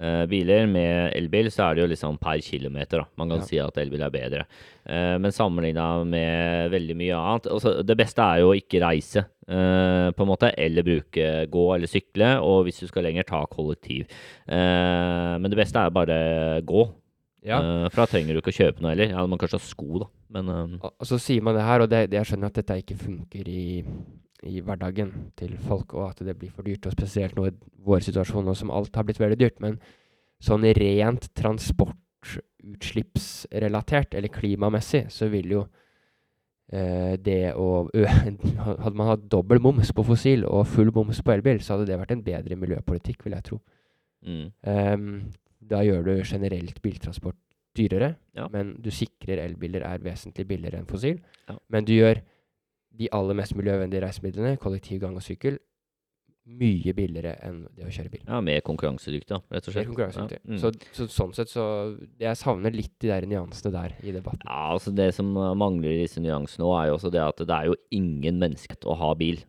eh, 0.00 0.26
biler. 0.26 0.66
Med 0.70 1.12
elbil 1.16 1.46
så 1.50 1.70
er 1.70 1.74
det 1.74 1.82
jo 1.82 1.88
liksom 1.94 2.18
per 2.20 2.38
kilometer. 2.40 2.98
da. 2.98 3.04
Man 3.16 3.28
kan 3.30 3.38
Ja. 3.40 3.44
si 3.44 3.58
at 3.58 3.74
elbil 3.78 4.02
er 4.02 4.10
bedre. 4.10 4.44
Eh, 4.86 5.18
men 5.18 5.30
sammenligna 5.32 6.04
med 6.06 6.70
veldig 6.70 6.96
mye 6.96 7.14
annet 7.18 7.46
også, 7.50 7.84
Det 7.84 7.96
beste 7.96 8.18
er 8.22 8.38
jo 8.40 8.52
å 8.52 8.56
ikke 8.56 8.80
reise, 8.80 9.24
eh, 9.48 10.10
på 10.12 10.20
en 10.22 10.28
måte. 10.28 10.52
Eller 10.56 10.82
bruke 10.84 11.48
gå 11.50 11.74
eller 11.74 11.86
sykle. 11.86 12.40
Og 12.42 12.64
hvis 12.66 12.78
du 12.80 12.86
skal 12.86 13.02
lenger, 13.04 13.24
ta 13.26 13.44
kollektiv. 13.46 14.06
Eh, 14.48 15.38
men 15.38 15.50
det 15.50 15.56
beste 15.58 15.76
er 15.84 15.90
bare 15.90 16.62
gå. 16.62 16.92
Ja. 17.46 17.58
Uh, 17.62 17.86
for 17.92 17.98
da 18.02 18.06
trenger 18.10 18.32
du 18.34 18.38
ikke 18.42 18.54
å 18.54 18.58
kjøpe 18.58 18.80
noe 18.82 18.92
heller. 18.94 19.08
Ja, 19.14 19.20
man 19.30 19.38
kanskje 19.40 19.60
ha 19.60 19.64
sko, 19.64 19.88
da. 20.02 20.06
Men 20.34 20.44
eh, 20.52 20.72
Og 20.84 20.90
og 20.90 21.04
så 21.08 21.16
sier 21.22 21.42
man 21.46 21.54
det 21.56 21.64
her, 21.64 21.78
og 21.84 21.88
det, 21.92 22.00
det 22.10 22.18
jeg 22.18 22.28
skjønner 22.32 22.48
at 22.50 22.58
dette 22.58 22.80
ikke 22.82 22.98
funker 23.00 23.44
i, 23.48 23.50
i 24.44 24.46
hverdagen 24.60 25.10
til 25.38 25.52
folk, 25.68 25.88
og 25.94 26.02
at 26.10 26.18
det 26.26 26.34
blir 26.38 26.50
for 26.52 26.62
dyrt, 26.66 26.86
og 26.86 26.92
spesielt 26.96 27.34
nå 27.38 27.42
i 27.48 27.52
vår 27.86 28.00
situasjon 28.08 28.44
nå 28.44 28.52
som 28.58 28.70
alt 28.74 28.96
har 28.98 29.04
blitt 29.08 29.22
veldig 29.22 29.38
dyrt. 29.40 29.58
Men 29.64 29.74
sånn 30.44 30.64
rent 30.76 31.24
transportutslippsrelatert, 31.38 34.10
eller 34.18 34.30
klimamessig, 34.34 35.04
så 35.14 35.24
vil 35.32 35.48
jo 35.56 35.62
uh, 35.64 37.14
det 37.16 37.40
å 37.56 37.88
Hadde 38.84 38.96
man 38.98 39.08
hatt 39.14 39.24
dobbel 39.32 39.58
moms 39.64 39.90
på 39.96 40.02
fossil 40.06 40.40
og 40.44 40.66
full 40.68 40.90
moms 40.94 41.22
på 41.24 41.32
elbil, 41.38 41.58
så 41.64 41.70
hadde 41.76 41.88
det 41.90 42.00
vært 42.02 42.14
en 42.18 42.26
bedre 42.26 42.54
miljøpolitikk, 42.60 43.18
vil 43.24 43.36
jeg 43.38 43.44
tro. 43.48 43.56
mm, 44.26 44.46
Ehm, 44.68 45.12
da 45.60 45.82
gjør 45.84 46.04
du 46.04 46.12
generelt 46.22 46.80
biltransport 46.82 47.36
dyrere, 47.78 48.16
Ja. 48.34 48.48
men 48.50 48.76
du 48.82 48.90
sikrer 48.90 49.38
elbiler 49.44 49.82
er 49.86 49.98
vesentlig 50.02 50.46
billigere 50.48 50.78
enn 50.80 50.86
fossil. 50.90 51.20
Ja. 51.48 51.56
Men 51.70 51.84
du 51.84 51.92
gjør 51.94 52.20
de 52.98 53.08
aller 53.12 53.34
mest 53.38 53.54
miljøvennlige 53.54 54.02
reisemidlene, 54.02 54.56
kollektiv, 54.58 55.00
gang 55.00 55.14
og 55.16 55.22
sykkel, 55.22 55.58
mye 56.48 56.94
billigere 56.96 57.34
enn 57.44 57.66
det 57.76 57.84
å 57.84 57.90
kjøre 57.92 58.10
bil. 58.10 58.22
ja, 58.26 58.40
mer 58.40 58.62
konkurransedyktig, 58.64 59.28
da, 59.28 59.38
rett 59.52 59.66
og 59.68 59.74
Mer 59.74 59.82
slett. 59.84 59.88
konkurransedyktig. 59.90 60.38
Ja, 60.40 60.54
mm. 60.54 60.58
så, 60.62 60.70
så 60.96 61.06
sånn 61.12 61.34
sett 61.36 61.50
så 61.52 61.64
Jeg 62.18 62.36
savner 62.40 62.72
litt 62.72 62.94
de 63.04 63.10
der 63.10 63.26
nyansene 63.28 63.72
der 63.74 63.94
i 64.02 64.12
debatten. 64.16 64.46
Ja, 64.48 64.72
altså 64.72 64.90
Det 64.96 65.10
som 65.14 65.36
uh, 65.36 65.52
mangler 65.54 65.90
i 65.92 66.00
disse 66.06 66.22
nyansene 66.24 66.64
nå, 66.64 66.72
er 66.80 66.88
jo 66.88 66.96
også 66.96 67.12
det 67.12 67.20
at 67.20 67.36
det 67.44 67.52
er 67.58 67.66
jo 67.68 67.76
ingen 67.92 68.40
menneskerett 68.40 68.86
å 68.88 68.96
ha 68.96 69.12
bil. 69.14 69.42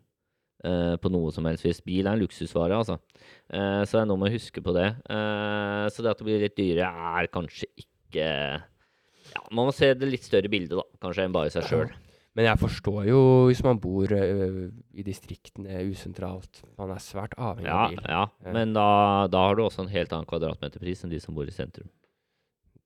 Eh, 0.63 0.95
på 1.01 1.11
noe 1.13 1.31
som 1.35 1.45
helst 1.49 1.65
vis. 1.65 1.79
Bil 1.85 2.07
er 2.07 2.13
en 2.17 2.21
luksusvare, 2.23 2.77
altså. 2.81 2.97
Eh, 3.51 3.83
så 3.85 3.97
det 3.97 4.01
er 4.03 4.09
noe 4.11 4.19
med 4.21 4.31
å 4.31 4.35
huske 4.35 4.63
på 4.65 4.73
det. 4.75 4.89
Eh, 5.09 5.85
så 5.93 6.03
det 6.05 6.11
at 6.13 6.19
det 6.21 6.27
blir 6.27 6.43
litt 6.43 6.57
dyrere, 6.59 6.89
er 7.21 7.31
kanskje 7.33 7.69
ikke 7.77 8.27
Ja, 9.29 9.41
Man 9.53 9.67
må 9.67 9.73
se 9.77 9.91
det 9.93 10.07
litt 10.09 10.23
større 10.25 10.49
bildet, 10.49 10.73
da. 10.79 10.85
Kanskje 11.03 11.25
enn 11.27 11.33
bare 11.35 11.51
seg 11.53 11.67
sjøl. 11.69 11.91
Men 12.37 12.45
jeg 12.45 12.59
forstår 12.61 13.07
jo 13.09 13.19
hvis 13.49 13.59
man 13.65 13.79
bor 13.81 14.09
i 14.13 15.03
distriktene 15.03 15.81
usentralt. 15.89 16.61
Man 16.79 16.93
er 16.93 17.01
svært 17.03 17.33
avhengig 17.37 17.67
Ja, 17.67 17.83
av 17.83 17.89
bil. 17.93 18.01
ja. 18.07 18.21
Ja. 18.45 18.53
Men 18.55 18.73
da, 18.77 18.85
da 19.29 19.41
har 19.49 19.57
du 19.57 19.63
også 19.65 19.83
en 19.83 19.91
helt 19.91 20.13
annen 20.15 20.29
kvadratmeterpris 20.29 21.03
enn 21.03 21.11
de 21.13 21.19
som 21.21 21.35
bor 21.35 21.49
i 21.49 21.53
sentrum. 21.53 21.89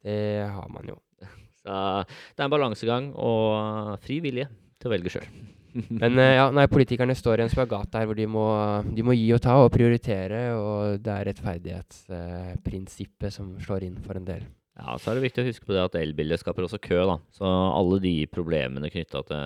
Det 0.04 0.48
har 0.52 0.68
man 0.74 0.88
jo. 0.90 0.98
Så 1.64 1.72
det 2.04 2.42
er 2.42 2.48
en 2.48 2.52
balansegang 2.56 3.12
og 3.16 4.00
fri 4.04 4.18
vilje 4.26 4.50
til 4.80 4.90
å 4.90 4.94
velge 4.98 5.14
sjøl. 5.14 5.28
Men 6.02 6.12
uh, 6.20 6.36
ja, 6.38 6.46
nei, 6.54 6.68
politikerne 6.72 7.16
står 7.18 7.40
i 7.40 7.44
en 7.46 7.54
spagat 7.54 7.90
der 7.96 8.06
hvor 8.10 8.18
de 8.18 8.26
må, 8.30 8.48
de 8.94 9.02
må 9.06 9.12
gi 9.18 9.28
og 9.36 9.42
ta 9.44 9.54
og 9.64 9.74
prioritere, 9.74 10.40
og 10.58 10.76
det 11.04 11.14
er 11.14 11.28
rettferdighetsprinsippet 11.32 13.30
som 13.34 13.46
slår 13.64 13.82
inn 13.90 14.00
for 14.04 14.14
en 14.20 14.28
del. 14.28 14.44
Ja, 14.80 14.90
så 14.98 15.06
er 15.12 15.16
det 15.18 15.28
viktig 15.28 15.44
å 15.44 15.50
huske 15.50 15.68
på 15.68 15.76
det 15.76 15.84
at 15.84 15.98
elbiler 16.00 16.38
skaper 16.42 16.66
også 16.66 16.80
kø, 16.82 17.00
da. 17.06 17.18
Så 17.34 17.46
alle 17.46 18.00
de 18.02 18.16
problemene 18.32 18.90
knytta 18.94 19.20
til 19.30 19.44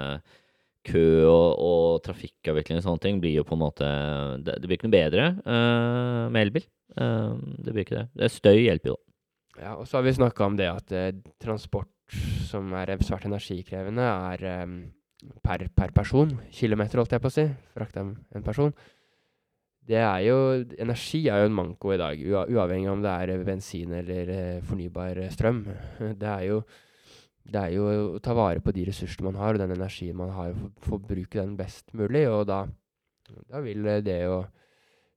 kø 0.88 1.07
og, 1.27 1.50
og 1.60 2.03
trafikkavvikling 2.05 2.77
og 2.79 2.86
sånne 2.86 3.03
ting 3.03 3.17
blir 3.19 3.34
jo 3.36 3.43
på 3.43 3.57
en 3.57 3.65
måte 3.65 3.88
Det, 4.39 4.53
det 4.55 4.69
blir 4.69 4.77
ikke 4.77 4.88
noe 4.88 4.96
bedre 4.96 5.24
uh, 5.43 6.31
med 6.31 6.46
elbil. 6.46 6.65
Eh, 6.98 7.34
det 7.65 7.74
blir 7.74 7.84
ikke 7.84 8.00
det. 8.00 8.07
Det 8.17 8.29
støy 8.31 8.60
hjelper 8.63 8.89
jo, 8.93 8.96
da. 8.96 9.01
Ja, 9.57 9.72
og 9.75 9.88
så 9.89 9.98
har 9.98 10.05
vi 10.05 10.13
snakka 10.15 10.46
om 10.46 10.55
det 10.57 10.67
at 10.69 10.93
transport 11.41 11.91
som 12.48 12.72
er 12.77 12.93
svært 13.03 13.25
energikrevende, 13.27 14.05
er 14.05 14.39
per, 15.44 15.68
per 15.74 15.94
person. 15.96 16.32
Kilometer, 16.54 17.02
holdt 17.02 17.16
jeg 17.16 17.24
på 17.24 17.32
å 17.32 17.36
si. 17.38 17.48
frakta 17.76 18.04
en, 18.04 18.46
person. 18.46 18.74
Det 19.88 20.02
er 20.04 20.26
jo 20.26 20.40
Energi 20.84 21.22
er 21.32 21.42
jo 21.42 21.48
en 21.48 21.56
manko 21.56 21.94
i 21.94 22.00
dag, 22.02 22.20
ua, 22.20 22.44
uavhengig 22.52 22.90
om 22.92 23.06
det 23.06 23.14
er 23.14 23.32
eh, 23.38 23.46
bensin 23.48 23.94
eller 24.02 24.34
eh, 24.34 24.66
fornybar 24.68 25.24
eh, 25.24 25.32
strøm. 25.32 25.64
Det 26.22 26.28
er 26.34 26.50
jo 26.52 26.62
det 27.48 27.62
er 27.62 27.72
jo 27.78 27.84
å 27.88 28.20
ta 28.20 28.34
vare 28.36 28.60
på 28.60 28.74
de 28.76 28.82
ressursene 28.90 29.30
man 29.30 29.38
har, 29.40 29.56
og 29.56 29.62
den 29.62 29.72
energien 29.72 30.18
man 30.20 30.34
har, 30.36 30.52
For 30.84 30.98
å 30.98 31.00
bruke 31.00 31.40
den 31.40 31.54
best 31.56 31.94
mulig. 31.96 32.26
Og 32.28 32.42
da, 32.50 32.66
da 33.48 33.62
vil 33.64 33.88
det 34.04 34.18
å 34.28 34.42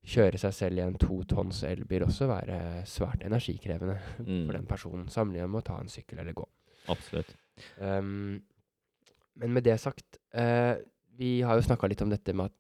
kjøre 0.06 0.38
seg 0.38 0.54
selv 0.54 0.78
i 0.78 0.84
en 0.84 0.94
to 0.94 1.18
tonns 1.26 1.64
elbil 1.66 2.06
også 2.06 2.28
være 2.30 2.84
svært 2.86 3.26
energikrevende 3.26 3.98
Mm, 4.22 4.44
for 4.46 4.54
den 4.54 4.68
personen, 4.70 5.08
sammenlignet 5.10 5.50
med 5.50 5.64
å 5.64 5.66
ta 5.72 5.80
en 5.82 5.90
sykkel 5.90 6.22
eller 6.22 6.36
gå. 6.38 6.46
absolutt. 6.94 7.34
Um, 7.82 8.38
men 9.38 9.52
med 9.54 9.66
det 9.66 9.78
sagt, 9.80 10.18
eh, 10.34 10.76
vi 11.18 11.40
har 11.46 11.58
jo 11.58 11.66
snakka 11.66 11.88
litt 11.90 12.02
om 12.02 12.10
dette 12.12 12.34
med 12.34 12.50
at 12.50 12.56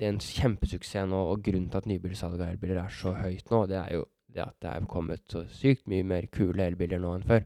det 0.00 0.08
er 0.08 0.14
en 0.14 0.22
kjempesuksess 0.24 1.08
nå, 1.10 1.18
og 1.32 1.42
grunnen 1.44 1.68
til 1.70 1.82
at 1.82 1.88
nybilsalget 1.88 2.40
av 2.40 2.54
elbiler 2.54 2.80
er 2.80 2.94
så 2.94 3.12
høyt 3.18 3.50
nå, 3.52 3.66
det 3.68 3.76
er 3.82 3.98
jo 3.98 4.06
det 4.30 4.44
at 4.46 4.56
det 4.62 4.70
er 4.70 4.86
kommet 4.88 5.24
så 5.28 5.42
sykt 5.52 5.88
mye 5.90 6.06
mer 6.06 6.28
kule 6.32 6.64
elbiler 6.64 7.02
nå 7.02 7.16
enn 7.18 7.26
før. 7.26 7.44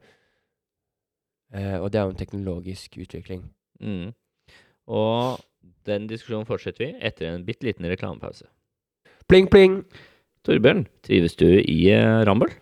Eh, 1.55 1.79
og 1.81 1.91
det 1.93 2.01
er 2.01 2.07
jo 2.07 2.15
en 2.15 2.21
teknologisk 2.21 2.99
utvikling. 3.01 3.47
Mm. 3.81 4.13
Og 4.87 5.41
den 5.89 6.09
diskusjonen 6.11 6.47
fortsetter 6.49 6.85
vi 6.85 6.91
etter 7.01 7.31
en 7.31 7.47
bitte 7.47 7.67
liten 7.67 7.89
reklamepause. 7.89 8.47
Pling, 9.29 9.49
pling! 9.51 9.81
Torbjørn, 10.45 10.85
trives 11.07 11.39
du 11.41 11.47
i 11.49 11.79
eh, 11.89 12.21
Rambøll? 12.29 12.53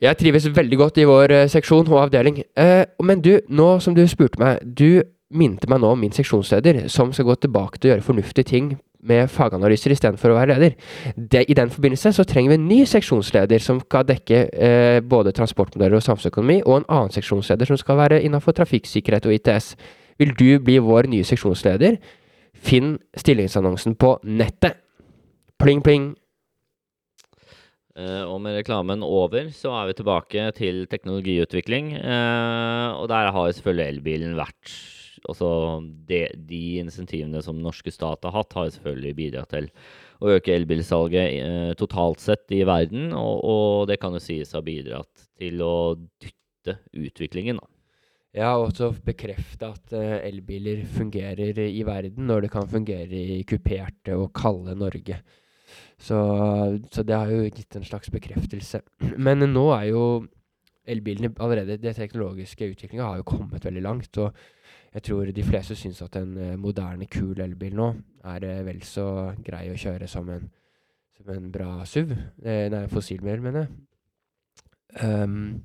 Jeg 0.00 0.16
trives 0.16 0.46
veldig 0.56 0.78
godt 0.80 1.00
i 1.02 1.04
vår 1.08 1.34
eh, 1.36 1.48
seksjon 1.52 1.88
og 1.90 2.06
avdeling. 2.06 2.40
Eh, 2.56 2.84
men 3.04 3.20
du, 3.20 3.34
nå 3.48 3.74
som 3.84 3.96
du 3.96 4.06
spurte 4.08 4.40
meg, 4.40 4.62
du 4.64 5.02
minte 5.34 5.68
meg 5.70 5.80
nå 5.82 5.92
om 5.94 6.00
min 6.00 6.14
seksjonsleder, 6.14 6.86
som 6.92 7.12
skal 7.14 7.26
gå 7.30 7.38
tilbake 7.42 7.80
til 7.80 7.90
å 7.90 7.94
gjøre 7.94 8.06
fornuftige 8.06 8.46
ting 8.46 8.74
med 9.06 9.30
faganalyser 9.30 9.92
istedenfor 9.94 10.32
å 10.32 10.38
være 10.38 10.56
leder. 10.56 10.76
Det, 11.16 11.44
I 11.50 11.56
den 11.56 11.70
forbindelse 11.70 12.12
så 12.16 12.24
trenger 12.26 12.54
vi 12.54 12.58
en 12.60 12.68
ny 12.68 12.80
seksjonsleder 12.88 13.62
som 13.62 13.80
skal 13.84 14.06
dekke 14.08 14.42
eh, 14.50 14.98
både 15.04 15.34
transportmodeller 15.36 15.98
og 15.98 16.06
samfunnsøkonomi, 16.06 16.60
og 16.64 16.80
en 16.80 16.88
annen 16.98 17.14
seksjonsleder 17.14 17.70
som 17.70 17.80
skal 17.80 18.00
være 18.00 18.22
innenfor 18.26 18.56
trafikksikkerhet 18.56 19.28
og 19.28 19.36
ITS. 19.38 19.74
Vil 20.20 20.34
du 20.38 20.48
bli 20.64 20.78
vår 20.82 21.10
nye 21.12 21.26
seksjonsleder? 21.28 21.98
Finn 22.66 22.96
stillingsannonsen 23.18 23.98
på 24.00 24.16
nettet. 24.24 24.80
Pling, 25.60 25.82
pling. 25.84 26.14
Uh, 27.96 28.28
og 28.28 28.42
med 28.44 28.58
reklamen 28.58 29.04
over, 29.04 29.48
så 29.56 29.72
er 29.78 29.88
vi 29.88 29.96
tilbake 29.96 30.50
til 30.56 30.82
teknologiutvikling. 30.90 31.94
Uh, 31.96 32.92
og 33.00 33.08
der 33.12 33.30
har 33.32 33.54
selvfølgelig 33.56 33.86
elbilen 33.94 34.36
vært 34.36 34.74
Altså 35.28 35.50
de, 36.08 36.24
de 36.48 36.62
insentivene 36.82 37.42
som 37.44 37.60
norske 37.62 37.92
stat 37.94 38.26
har 38.26 38.34
hatt, 38.36 38.56
har 38.56 38.72
selvfølgelig 38.74 39.14
bidratt 39.20 39.54
til 39.54 39.70
å 40.22 40.32
øke 40.36 40.54
elbilsalget 40.54 41.38
eh, 41.42 41.70
totalt 41.78 42.22
sett 42.24 42.52
i 42.54 42.62
verden. 42.68 43.10
Og, 43.16 43.40
og 43.44 43.88
det 43.90 44.00
kan 44.02 44.16
jo 44.16 44.22
sies 44.22 44.54
ha 44.56 44.62
bidratt 44.64 45.26
til 45.38 45.62
å 45.64 45.76
dytte 45.96 46.78
utviklingen, 46.96 47.60
da. 47.62 47.72
Ja, 48.36 48.50
og 48.58 48.68
også 48.68 48.90
bekrefte 49.06 49.70
at 49.72 49.94
eh, 49.96 50.18
elbiler 50.28 50.82
fungerer 50.92 51.56
i 51.64 51.80
verden 51.88 52.28
når 52.28 52.44
det 52.44 52.52
kan 52.52 52.68
fungere 52.68 53.20
i 53.38 53.40
kuperte 53.48 54.16
og 54.18 54.34
kalde 54.36 54.74
Norge. 54.76 55.22
Så, 55.96 56.18
så 56.92 57.02
det 57.02 57.16
har 57.16 57.32
jo 57.32 57.46
gitt 57.48 57.78
en 57.78 57.86
slags 57.86 58.12
bekreftelse. 58.12 58.82
Men 59.16 59.40
nå 59.54 59.64
er 59.78 59.86
jo 59.88 60.02
elbilene 60.86 61.32
allerede 61.42 61.78
Den 61.82 61.94
teknologiske 61.94 62.70
utviklinga 62.70 63.04
har 63.04 63.16
jo 63.16 63.26
kommet 63.26 63.64
veldig 63.64 63.82
langt. 63.82 64.18
Og 64.18 64.32
jeg 64.94 65.02
tror 65.02 65.32
de 65.32 65.44
fleste 65.44 65.74
syns 65.76 66.02
at 66.02 66.16
en 66.16 66.36
eh, 66.38 66.56
moderne, 66.58 67.06
kul 67.06 67.40
elbil 67.40 67.74
nå 67.76 67.92
er 68.24 68.44
eh, 68.44 68.64
vel 68.66 68.82
så 68.82 69.32
grei 69.44 69.68
å 69.70 69.78
kjøre 69.78 70.08
som 70.08 70.30
en, 70.30 70.48
som 71.16 71.30
en 71.34 71.50
bra 71.52 71.84
SUV. 71.84 72.14
Eh, 72.44 72.66
nei, 72.72 72.86
fossilbil, 72.92 73.42
mener 73.42 73.66
jeg. 73.66 73.70
Um, 75.02 75.64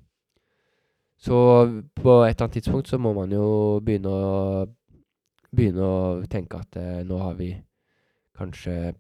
så 1.22 1.38
på 1.96 2.16
et 2.26 2.34
eller 2.34 2.44
annet 2.44 2.54
tidspunkt 2.58 2.90
så 2.90 2.98
må 2.98 3.14
man 3.14 3.32
jo 3.32 3.80
begynne 3.86 4.10
å 4.12 4.66
begynne 5.52 5.86
å 5.86 6.28
tenke 6.32 6.62
at 6.64 6.80
eh, 6.80 7.02
nå 7.08 7.20
har 7.22 7.36
vi 7.40 7.52
kanskje 8.38 8.94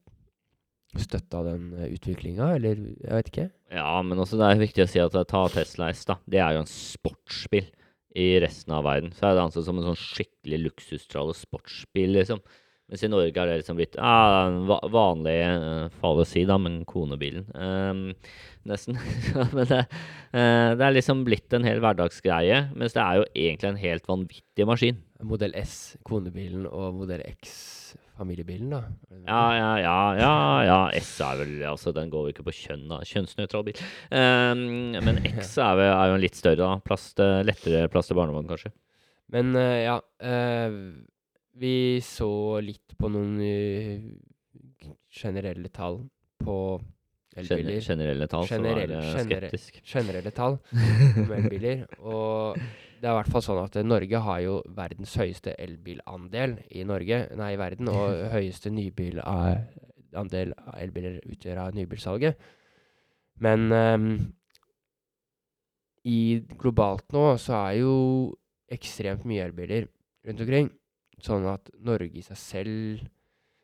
støtta 0.99 1.43
den 1.47 1.69
uh, 1.77 1.85
utviklinga, 1.87 2.53
eller 2.57 2.81
jeg 2.99 3.19
vet 3.19 3.29
ikke. 3.31 3.49
Ja, 3.71 3.93
men 4.03 4.19
også 4.19 4.39
det 4.39 4.49
er 4.49 4.63
viktig 4.63 4.85
å 4.85 4.89
si 4.91 5.03
at 5.03 5.15
ta 5.15 5.43
Tesla 5.53 5.91
S, 5.93 6.03
da. 6.09 6.17
Det 6.27 6.41
er 6.43 6.57
jo 6.57 6.65
en 6.65 6.71
sportsbil 6.71 7.69
i 8.19 8.33
resten 8.43 8.73
av 8.75 8.83
verden. 8.87 9.13
Så 9.15 9.27
er 9.27 9.37
det 9.37 9.45
ansett 9.45 9.67
som 9.67 9.79
en 9.79 9.87
sånn 9.91 10.01
skikkelig 10.01 10.65
luksustrale 10.65 11.35
sportsbil, 11.37 12.17
liksom. 12.17 12.43
Mens 12.91 13.05
i 13.07 13.07
Norge 13.07 13.39
er 13.39 13.47
det 13.47 13.59
liksom 13.61 13.77
blitt 13.79 13.93
ja, 13.95 14.47
en 14.49 14.65
vanlig 14.67 15.37
uh, 15.47 15.85
farlig 16.01 16.25
å 16.25 16.27
si, 16.27 16.41
da, 16.43 16.57
men 16.59 16.81
konebilen. 16.83 17.45
Um, 17.55 18.01
nesten. 18.67 18.99
men 19.55 19.69
det, 19.69 19.85
uh, 20.35 20.75
det 20.75 20.83
er 20.89 20.97
liksom 20.97 21.23
blitt 21.23 21.55
en 21.55 21.63
hel 21.63 21.79
hverdagsgreie. 21.79 22.65
Mens 22.75 22.97
det 22.97 23.05
er 23.05 23.21
jo 23.21 23.29
egentlig 23.31 23.69
en 23.69 23.79
helt 23.85 24.11
vanvittig 24.11 24.67
maskin. 24.67 24.99
Modell 25.23 25.55
S, 25.55 25.77
konebilen, 26.03 26.67
og 26.67 26.99
modell 26.99 27.23
X, 27.29 27.53
familiebilen, 28.21 28.69
da. 28.71 28.79
Ja, 29.25 29.41
ja, 29.57 29.69
ja, 29.81 29.97
ja, 30.21 30.33
ja. 30.69 30.79
S 31.01 31.11
er 31.25 31.41
vel 31.41 31.53
Altså, 31.73 31.91
den 31.97 32.09
går 32.13 32.29
jo 32.29 32.33
ikke 32.35 32.45
på 32.47 32.53
kjønn, 32.55 32.85
da. 32.93 33.01
Kjønnsnøytral 33.09 33.65
bil. 33.67 33.81
Um, 34.13 34.63
men 35.03 35.19
X 35.33 35.57
er, 35.65 35.75
vel, 35.81 35.89
er 35.91 36.11
jo 36.13 36.17
en 36.19 36.23
litt 36.23 36.37
større, 36.39 36.61
da. 36.63 36.71
Plass 36.85 37.11
til, 37.17 37.41
lettere 37.49 37.87
plass 37.91 38.07
til 38.11 38.19
barnevogn, 38.21 38.47
kanskje. 38.53 38.71
Men 39.33 39.55
uh, 39.57 39.77
ja 39.83 39.97
Uh, 40.21 41.01
Vi 41.61 41.99
så 42.05 42.31
litt 42.63 42.93
på 42.97 43.09
noen 43.11 43.33
eh, 43.43 44.05
generelle 45.11 45.67
tall 45.73 45.97
på 46.41 46.55
Gen 47.35 47.43
elbiler. 47.45 47.81
generelle 47.83 48.27
tall, 48.31 48.45
Generelle- 48.47 49.01
så 49.01 49.17
er 49.19 49.25
det 49.25 49.25
generelle- 49.25 49.49
skeptisk. 49.51 49.81
Generelle 49.87 50.31
tall 50.35 50.57
om 51.25 51.33
elbiler. 51.37 51.83
Og 52.11 52.57
det 53.01 53.09
er 53.09 53.15
i 53.15 53.17
hvert 53.17 53.31
fall 53.33 53.43
sånn 53.43 53.63
at 53.63 53.77
eh, 53.79 53.85
Norge 53.87 54.19
har 54.25 54.41
jo 54.43 54.57
verdens 54.77 55.13
høyeste 55.17 55.55
elbilandel 55.61 56.59
i 56.69 56.83
Norge, 56.85 57.23
nei, 57.37 57.53
i 57.55 57.59
verden, 57.59 57.89
og 57.89 58.19
høyeste 58.35 58.69
nybilandel 58.73 60.53
av 60.61 60.75
elbiler 60.77 61.17
utgjør 61.25 61.63
av 61.63 61.77
nybilsalget. 61.77 62.51
Men 63.41 63.71
um, 63.73 64.05
i 66.05 66.41
globalt 66.61 67.07
nå 67.15 67.23
så 67.41 67.55
er 67.63 67.79
jo 67.79 67.95
ekstremt 68.71 69.25
mye 69.25 69.47
elbiler 69.47 69.87
rundt 70.27 70.43
omkring. 70.45 70.69
Sånn 71.21 71.47
at 71.49 71.69
Norge 71.85 72.17
i 72.17 72.23
seg 72.25 72.37
selv 72.39 73.01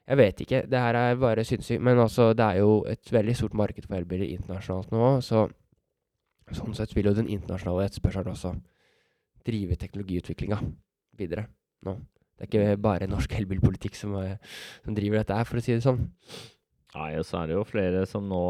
Jeg 0.08 0.18
vet 0.22 0.42
ikke, 0.44 0.60
det 0.72 0.80
her 0.80 0.96
er 0.96 1.18
bare 1.20 1.44
synsing, 1.44 1.82
men 1.84 2.00
altså 2.00 2.30
det 2.32 2.46
er 2.46 2.62
jo 2.62 2.78
et 2.88 3.10
veldig 3.12 3.34
stort 3.36 3.58
marked 3.60 3.90
for 3.90 3.98
elbiler 3.98 4.30
internasjonalt 4.38 4.94
nå, 4.96 5.10
så 5.20 5.42
sånn 6.56 6.78
sett 6.78 6.94
vil 6.96 7.10
jo 7.10 7.14
den 7.18 7.28
internasjonale 7.28 7.90
etterspørselen 7.90 8.32
også 8.32 8.54
drive 9.48 9.80
teknologiutviklinga 9.80 10.60
videre 11.18 11.48
nå. 11.88 11.98
Det 12.38 12.46
er 12.46 12.52
ikke 12.52 12.82
bare 12.84 13.10
norsk 13.10 13.32
elbilpolitikk 13.40 13.98
som, 13.98 14.14
er, 14.22 14.38
som 14.86 14.94
driver 14.94 15.24
dette 15.24 15.34
her, 15.40 15.48
for 15.50 15.58
å 15.58 15.64
si 15.64 15.74
det 15.74 15.82
sånn. 15.82 16.04
Nei, 16.98 17.12
og 17.20 17.26
så 17.28 17.42
er 17.42 17.50
det 17.50 17.58
jo 17.58 17.66
flere 17.68 18.06
som 18.10 18.26
nå 18.30 18.42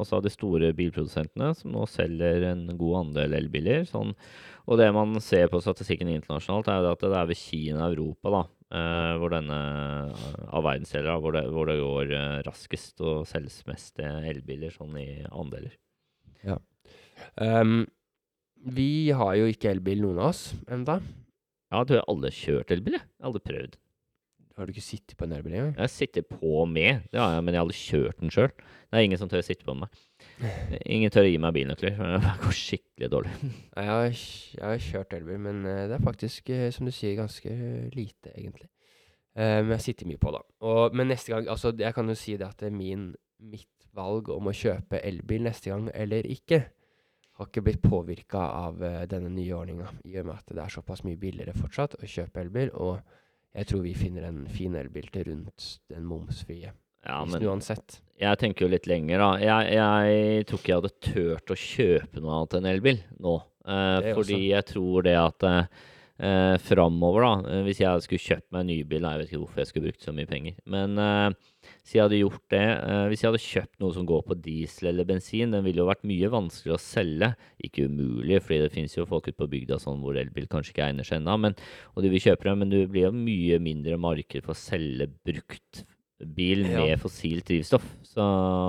Også 0.00 0.18
av 0.18 0.24
de 0.24 0.32
store 0.32 0.72
bilprodusentene 0.76 1.52
som 1.56 1.72
nå 1.72 1.84
selger 1.88 2.48
en 2.50 2.66
god 2.80 2.96
andel 3.04 3.36
elbiler. 3.38 3.84
Sånn. 3.88 4.14
Og 4.68 4.80
det 4.80 4.88
man 4.92 5.16
ser 5.24 5.48
på 5.52 5.60
statistikken 5.64 6.10
internasjonalt, 6.12 6.68
er 6.68 6.88
at 6.90 7.04
det 7.04 7.12
er 7.16 7.28
ved 7.30 7.40
Kina 7.40 7.86
og 7.86 7.94
Europa, 7.96 8.32
da, 8.34 8.42
eh, 8.76 9.12
hvor 9.20 9.32
denne 9.32 9.60
av 10.48 10.66
verdensdeler, 10.66 11.22
hvor 11.24 11.38
hvor 11.54 11.70
det 11.70 11.78
går 11.80 12.16
eh, 12.18 12.40
raskest 12.48 13.00
og 13.00 13.22
selges 13.30 13.62
mest 13.70 14.02
eh, 14.04 14.28
elbiler 14.32 14.74
sånn 14.74 14.98
i 15.00 15.08
andeler. 15.30 15.78
Ehm, 17.40 17.86
vi 18.64 19.10
har 19.14 19.34
jo 19.38 19.50
ikke 19.50 19.70
elbil, 19.70 20.02
noen 20.02 20.18
av 20.22 20.32
oss, 20.32 20.48
enda. 20.70 20.98
Ja, 21.68 21.82
jeg 21.82 21.90
tror 21.90 21.98
jeg 21.98 22.08
alle 22.14 22.30
har 22.30 22.38
kjørt 22.38 22.72
elbil, 22.74 22.96
jeg. 22.98 23.06
Har 23.20 23.30
aldri 23.30 23.44
prøvd. 23.44 23.76
Har 24.58 24.66
du 24.66 24.72
ikke 24.72 24.82
sittet 24.82 25.14
på 25.14 25.26
en 25.28 25.34
elbil 25.36 25.54
engang? 25.54 25.74
Jeg 25.78 25.90
sitter 25.92 26.24
på 26.26 26.64
med, 26.66 27.04
det 27.12 27.20
har 27.20 27.36
jeg, 27.36 27.42
men 27.46 27.54
jeg 27.54 27.60
har 27.60 27.66
aldri 27.68 27.78
kjørt 27.78 28.22
den 28.24 28.32
sjøl. 28.34 28.48
Det 28.88 28.98
er 28.98 29.04
ingen 29.06 29.20
som 29.20 29.30
tør 29.30 29.44
å 29.44 29.46
sitte 29.46 29.66
på 29.68 29.74
meg. 29.78 30.00
Ingen 30.94 31.12
tør 31.14 31.28
å 31.28 31.30
gi 31.30 31.38
meg 31.38 31.54
bilnøkler. 31.54 31.94
Det 31.98 32.32
går 32.42 32.56
skikkelig 32.56 33.10
dårlig. 33.12 33.34
Jeg 33.78 33.86
har, 33.86 34.08
jeg 34.08 34.64
har 34.64 34.82
kjørt 34.82 35.14
elbil, 35.14 35.38
men 35.44 35.60
eh, 35.66 35.84
det 35.90 35.96
er 35.98 36.02
faktisk, 36.02 36.50
eh, 36.50 36.70
som 36.74 36.88
du 36.88 36.92
sier, 36.94 37.14
ganske 37.18 37.52
lite, 37.94 38.32
egentlig. 38.32 38.66
Eh, 39.38 39.60
men 39.62 39.76
jeg 39.76 39.84
sitter 39.84 40.10
mye 40.10 40.18
på, 40.18 40.32
da. 40.34 40.40
Og, 40.66 40.96
men 40.98 41.12
neste 41.12 41.30
gang 41.30 41.46
Altså, 41.52 41.70
jeg 41.78 41.94
kan 41.94 42.10
jo 42.10 42.16
si 42.18 42.34
det 42.40 42.48
at 42.48 42.58
det 42.58 42.72
er 42.72 42.74
min, 42.74 43.12
mitt 43.38 43.86
valg 43.94 44.30
om 44.34 44.50
å 44.50 44.54
kjøpe 44.56 44.98
elbil 45.06 45.46
neste 45.46 45.70
gang 45.70 45.86
eller 45.94 46.26
ikke, 46.26 46.64
har 47.38 47.48
ikke 47.48 47.64
blitt 47.68 47.82
påvirka 47.84 48.42
av 48.58 48.82
uh, 48.82 49.04
denne 49.10 49.30
nye 49.32 49.54
ordninga, 49.56 49.92
i 50.04 50.18
og 50.20 50.28
med 50.28 50.36
at 50.36 50.52
det 50.54 50.64
er 50.64 50.74
såpass 50.74 51.04
mye 51.06 51.20
billigere 51.20 51.54
fortsatt 51.56 51.98
å 51.98 52.10
kjøpe 52.10 52.42
elbil, 52.44 52.72
og 52.74 52.98
jeg 53.56 53.70
tror 53.70 53.84
vi 53.86 53.94
finner 53.96 54.28
en 54.28 54.44
fin 54.52 54.74
elbil 54.78 55.08
til 55.12 55.30
rundt 55.30 55.68
den 55.90 56.04
momsfrie 56.06 56.72
Ja, 57.06 57.22
men 57.24 57.42
uansett. 57.42 58.00
jeg 58.20 58.40
tenker 58.42 58.66
jo 58.66 58.72
litt 58.74 58.88
lenger, 58.90 59.22
da. 59.22 59.30
Jeg, 59.42 59.78
jeg 59.78 60.48
tror 60.48 60.60
ikke 60.60 60.72
jeg 60.72 60.82
hadde 60.82 60.96
turt 61.08 61.54
å 61.54 61.60
kjøpe 61.62 62.22
noe 62.24 62.34
annet 62.40 62.58
enn 62.58 62.72
elbil 62.74 63.00
nå. 63.18 63.38
Uh, 63.68 64.00
fordi 64.16 64.36
også. 64.38 64.42
jeg 64.48 64.66
tror 64.68 65.04
det 65.04 65.16
at 65.20 65.44
eh, 66.18 66.56
framover, 66.58 67.22
da 67.22 67.62
Hvis 67.66 67.82
jeg 67.82 68.04
skulle 68.04 68.24
kjøpt 68.24 68.50
meg 68.52 68.60
en 68.64 68.70
ny 68.72 68.78
bil, 68.88 69.06
jeg 69.06 69.20
vet 69.20 69.30
ikke 69.30 69.42
hvorfor 69.44 69.62
jeg 69.62 69.70
skulle 69.70 69.90
brukt 69.90 70.04
så 70.04 70.14
mye 70.14 70.30
penger, 70.30 70.58
men 70.66 70.98
eh, 70.98 71.28
hvis 71.88 71.94
jeg 71.96 72.04
hadde 72.04 72.18
gjort 72.20 72.42
det 72.52 72.64
eh, 72.68 73.04
Hvis 73.08 73.22
jeg 73.22 73.30
hadde 73.30 73.40
kjøpt 73.40 73.78
noe 73.80 73.94
som 73.96 74.04
går 74.04 74.24
på 74.28 74.34
diesel 74.44 74.90
eller 74.90 75.06
bensin, 75.08 75.54
den 75.54 75.64
ville 75.64 75.80
jo 75.80 75.86
vært 75.88 76.04
mye 76.04 76.28
vanskeligere 76.28 76.76
å 76.76 76.82
selge. 76.84 77.30
Ikke 77.64 77.86
umulig, 77.88 78.42
fordi 78.44 78.58
det 78.60 78.74
finnes 78.74 78.96
jo 78.98 79.06
folk 79.08 79.30
ute 79.30 79.38
på 79.40 79.48
bygda 79.48 79.78
sånn 79.80 80.02
hvor 80.02 80.18
elbil 80.20 80.50
kanskje 80.52 80.74
ikke 80.74 80.84
egner 80.84 81.08
seg 81.08 81.22
ennå, 81.22 81.54
og 81.96 82.04
de 82.04 82.10
vil 82.12 82.20
kjøpe 82.26 82.44
det, 82.44 82.54
men 82.60 82.74
det 82.74 82.82
blir 82.92 83.06
jo 83.06 83.14
mye 83.16 83.56
mindre 83.64 83.96
marked 83.96 84.44
for 84.44 84.52
å 84.52 84.60
selge 84.60 85.08
brukt 85.24 85.80
bil 86.36 86.66
Ja. 86.66 86.84
med 86.84 87.00
fossilt 87.00 87.48
drivstoff. 87.48 87.88
Så 88.04 88.20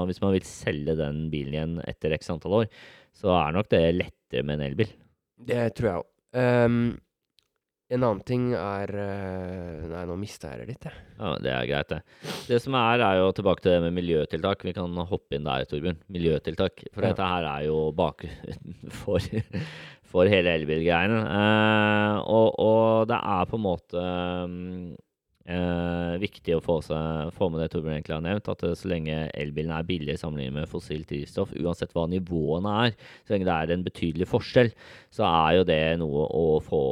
hvis 0.07 0.21
man 0.23 0.37
vil 0.37 0.47
selge 0.47 0.95
den 0.95 1.25
bilen 1.33 1.57
igjen 1.57 1.75
etter 1.91 2.15
x 2.15 2.31
antall 2.31 2.61
år, 2.61 2.71
så 3.11 3.35
er 3.35 3.51
nok 3.57 3.67
det 3.67 3.83
lettere 3.97 4.45
med 4.45 4.61
en 4.61 4.67
elbil. 4.71 4.95
Det 5.43 5.75
tror 5.75 5.89
jeg 5.91 5.99
òg. 5.99 6.99
En 7.89 8.03
annen 8.05 8.21
ting 8.27 8.43
er 8.53 8.91
eh, 9.01 9.87
Nei, 9.89 10.03
nå 10.09 10.15
mista 10.21 10.51
jeg 10.53 10.61
det 10.61 10.67
litt, 10.73 10.85
jeg. 10.89 10.93
Ja, 11.19 11.31
Det 11.41 11.51
er 11.55 11.65
greit, 11.71 11.89
det. 11.89 12.01
Det 12.47 12.59
som 12.61 12.75
er, 12.77 13.01
er 13.05 13.17
jo 13.21 13.31
tilbake 13.39 13.63
til 13.65 13.73
det 13.75 13.81
med 13.87 13.95
miljøtiltak. 13.97 14.63
Vi 14.67 14.73
kan 14.77 14.93
hoppe 15.09 15.35
inn 15.39 15.47
der, 15.47 15.65
Torbjørn. 15.69 15.97
Miljøtiltak. 16.13 16.83
For 16.93 17.01
Ja. 17.03 17.11
dette 17.13 17.29
her 17.33 17.47
er 17.55 17.65
jo 17.67 17.79
bakgrunnen 17.97 18.91
for, 19.01 19.19
for 20.13 20.29
hele 20.29 20.53
elbilgreiene. 20.59 21.19
Eh, 21.41 22.17
og, 22.29 22.47
og 22.61 23.07
det 23.09 23.17
er 23.19 23.49
på 23.49 23.57
en 23.59 23.65
måte 23.65 24.05
mm, 24.53 24.89
eh, 25.49 26.13
viktig 26.21 26.55
å 26.55 26.61
få, 26.63 26.77
seg, 26.85 27.33
få 27.35 27.49
med 27.51 27.63
det 27.63 27.69
Torbjørn 27.73 27.97
egentlig 27.97 28.15
har 28.15 28.23
nevnt, 28.25 28.49
at 28.51 28.65
så 28.77 28.91
lenge 28.91 29.17
elbilen 29.33 29.73
er 29.75 29.87
billig 29.87 30.15
sammenlignet 30.21 30.55
med 30.61 30.71
fossilt 30.71 31.09
drivstoff, 31.09 31.53
uansett 31.59 31.93
hva 31.97 32.05
nivåene 32.11 32.75
er, 32.85 32.95
så 33.25 33.35
lenge 33.35 33.49
det 33.49 33.57
er 33.57 33.75
en 33.75 33.85
betydelig 33.87 34.29
forskjell, 34.29 34.71
så 35.15 35.27
er 35.27 35.59
jo 35.59 35.67
det 35.69 35.81
noe 36.01 36.47
få, 36.65 36.83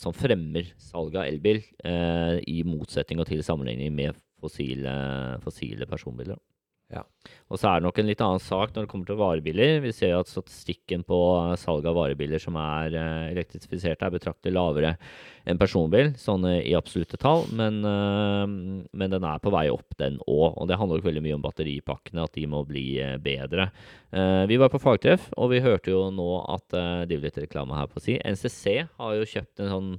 som 0.00 0.16
fremmer 0.16 0.72
salget 0.80 1.22
av 1.22 1.30
elbil, 1.30 1.62
eh, 1.84 2.36
i 2.48 2.62
motsetning 2.66 3.22
og 3.22 3.30
til 3.30 3.44
sammenligning 3.46 3.94
med 3.96 4.18
fossile, 4.42 4.92
fossile 5.44 5.88
personbiler. 5.88 6.40
Ja. 6.86 7.00
Og 7.50 7.58
så 7.58 7.66
er 7.66 7.80
det 7.80 7.86
nok 7.88 7.96
en 7.98 8.06
litt 8.06 8.20
annen 8.22 8.42
sak 8.42 8.70
når 8.70 8.84
det 8.84 8.90
kommer 8.92 9.08
til 9.08 9.18
varebiler. 9.18 9.80
Vi 9.82 9.90
ser 9.94 10.12
at 10.14 10.30
statistikken 10.30 11.02
på 11.06 11.18
eh, 11.40 11.56
salg 11.58 11.86
av 11.88 11.96
varebiler 11.98 12.42
som 12.42 12.54
er 12.60 12.94
eh, 12.94 13.24
elektrifiserte, 13.32 14.06
er 14.06 14.14
betraktelig 14.14 14.54
lavere 14.54 14.92
enn 15.46 15.58
personbil, 15.58 16.12
sånn 16.18 16.46
i 16.52 16.74
absolutte 16.78 17.18
tall. 17.22 17.42
Men, 17.58 17.80
eh, 17.90 18.44
men 18.46 19.14
den 19.16 19.26
er 19.26 19.42
på 19.42 19.50
vei 19.54 19.66
opp, 19.74 19.96
den 19.98 20.20
òg. 20.26 20.54
Og 20.54 20.70
det 20.70 20.78
handler 20.78 21.02
jo 21.02 21.08
veldig 21.08 21.24
mye 21.26 21.38
om 21.40 21.44
batteripakkene, 21.46 22.26
at 22.26 22.38
de 22.38 22.46
må 22.50 22.62
bli 22.68 22.86
bedre. 23.22 23.70
Vi 24.46 24.56
var 24.56 24.70
på 24.72 24.78
fagtreff, 24.80 25.26
og 25.36 25.50
vi 25.50 25.58
hørte 25.60 25.90
jo 25.90 26.06
nå 26.14 26.28
at 26.54 26.70
Det 26.70 27.18
blir 27.18 27.26
litt 27.26 27.40
reklame 27.42 27.76
her 27.76 27.90
på 27.90 27.98
å 27.98 28.04
si. 28.04 28.14
NCC 28.16 28.86
har 28.86 29.16
jo 29.18 29.26
kjøpt 29.28 29.60
en 29.60 29.72
sånn 29.72 29.90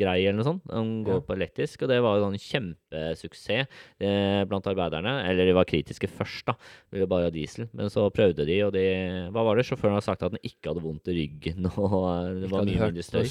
tippgreie 0.00 0.28
eller 0.28 0.38
noe 0.40 0.46
sånt. 0.48 0.62
Han 0.72 1.04
går 1.04 1.14
Ja. 1.20 1.20
på 1.20 1.36
elektrisk, 1.36 1.82
og 1.82 1.88
det 1.88 2.00
var 2.02 2.18
jo 2.18 2.26
en 2.26 2.38
kjempesuksess 2.38 3.66
eh, 4.00 4.44
blant 4.48 4.64
arbeiderne. 4.66 5.28
Eller 5.28 5.46
de 5.46 5.52
var 5.56 5.64
kritiske 5.64 6.08
først, 6.08 6.46
da. 6.46 6.54
Ville 6.92 7.06
bare 7.06 7.24
ha 7.28 7.30
diesel. 7.30 7.68
Men 7.74 7.86
så 7.92 8.08
prøvde 8.12 8.46
de, 8.46 8.60
og 8.64 8.72
de 8.72 8.84
Hva 9.30 9.44
var 9.44 9.56
det? 9.56 9.66
Sjåføren 9.66 9.92
hadde 9.98 10.04
sagt 10.08 10.22
at 10.22 10.32
den 10.32 10.40
ikke 10.42 10.70
hadde 10.72 10.82
vondt 10.82 11.08
i 11.08 11.16
ryggen, 11.20 11.66
og 11.76 12.40
det 12.42 12.50
var 12.50 12.64
mye 12.64 12.80
mindre 12.90 13.02
støy. 13.02 13.24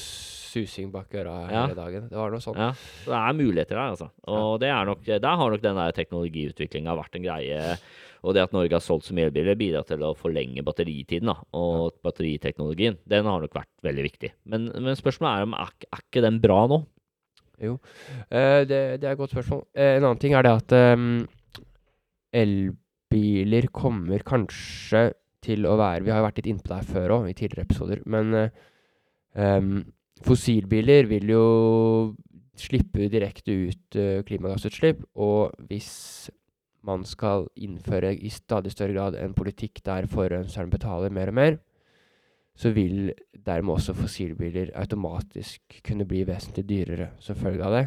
susing 0.49 0.91
bak 0.91 1.11
øra 1.13 1.49
Ja. 1.51 1.65
hele 1.67 1.75
dagen. 1.77 2.09
Det 2.09 2.17
var 2.17 2.31
noe 2.31 2.39
sånt. 2.41 2.57
Ja, 2.57 2.71
så 2.73 3.11
det 3.11 3.19
er 3.19 3.33
muligheter 3.37 3.75
der, 3.75 3.89
altså. 3.93 4.09
Og 4.27 4.59
det 4.59 4.69
er 4.69 4.85
nok, 4.85 5.03
der 5.05 5.35
har 5.37 5.49
nok 5.49 5.61
den 5.61 5.75
der 5.75 5.91
teknologiutviklinga 5.93 6.95
vært 6.97 7.15
en 7.15 7.23
greie. 7.23 7.77
Og 8.23 8.35
det 8.35 8.43
at 8.43 8.55
Norge 8.55 8.75
har 8.75 8.83
solgt 8.83 9.07
så 9.07 9.15
mye 9.15 9.29
elbiler, 9.29 9.57
bidrar 9.59 9.85
til 9.87 10.03
å 10.03 10.13
forlenge 10.17 10.63
batteritiden. 10.65 11.31
da, 11.31 11.37
Og 11.55 11.95
batteriteknologien. 12.03 12.99
Den 13.07 13.29
har 13.29 13.43
nok 13.43 13.55
vært 13.55 13.71
veldig 13.85 14.05
viktig. 14.09 14.33
Men, 14.51 14.67
men 14.75 14.97
spørsmålet 14.99 15.37
er 15.37 15.47
om 15.47 15.55
er, 15.59 15.73
er 15.87 16.03
ikke 16.03 16.25
den 16.25 16.41
bra 16.43 16.65
nå? 16.71 16.83
Eh, 17.59 18.61
det, 18.67 18.81
det 18.99 19.07
er 19.07 19.13
et 19.13 19.19
godt 19.19 19.35
spørsmål. 19.35 19.63
Eh, 19.75 19.95
en 19.97 20.05
annen 20.09 20.21
ting 20.21 20.35
er 20.35 20.45
det 20.47 20.55
at 20.61 20.75
eh, 20.75 21.07
elbiler 22.43 23.69
kommer 23.75 24.23
kanskje 24.27 25.09
til 25.43 25.67
å 25.67 25.77
være 25.79 26.03
Vi 26.03 26.11
har 26.11 26.21
jo 26.21 26.27
vært 26.27 26.41
litt 26.41 26.49
innpå 26.51 26.71
det 26.71 26.81
her 26.81 26.89
før 26.89 27.15
òg, 27.19 27.29
i 27.29 27.37
tidligere 27.37 27.67
episoder. 27.67 28.03
Men 28.09 28.35
eh, 28.35 28.65
ehm, 29.39 29.77
fossilbiler 30.25 31.07
vil 31.11 31.31
jo 31.31 31.45
slippe 32.59 33.07
direkte 33.11 33.55
ut 33.69 33.99
eh, 33.99 34.19
klimagassutslipp. 34.27 35.05
Og 35.15 35.55
hvis 35.69 36.29
man 36.85 37.03
skal 37.07 37.47
innføre 37.59 38.13
i 38.15 38.31
stadig 38.33 38.71
større 38.73 38.95
grad 38.95 39.17
en 39.19 39.35
politikk 39.35 39.81
der 39.85 40.07
forurenseren 40.09 40.71
betaler 40.71 41.13
mer 41.13 41.31
og 41.31 41.37
mer, 41.39 41.57
så 42.59 42.73
vil 42.75 43.13
dermed 43.45 43.77
også 43.77 43.95
fossilbiler 43.95 44.73
automatisk 44.75 45.79
kunne 45.85 46.07
bli 46.07 46.25
vesentlig 46.27 46.65
dyrere 46.67 47.11
som 47.23 47.37
følge 47.39 47.63
av 47.63 47.75
det. 47.75 47.85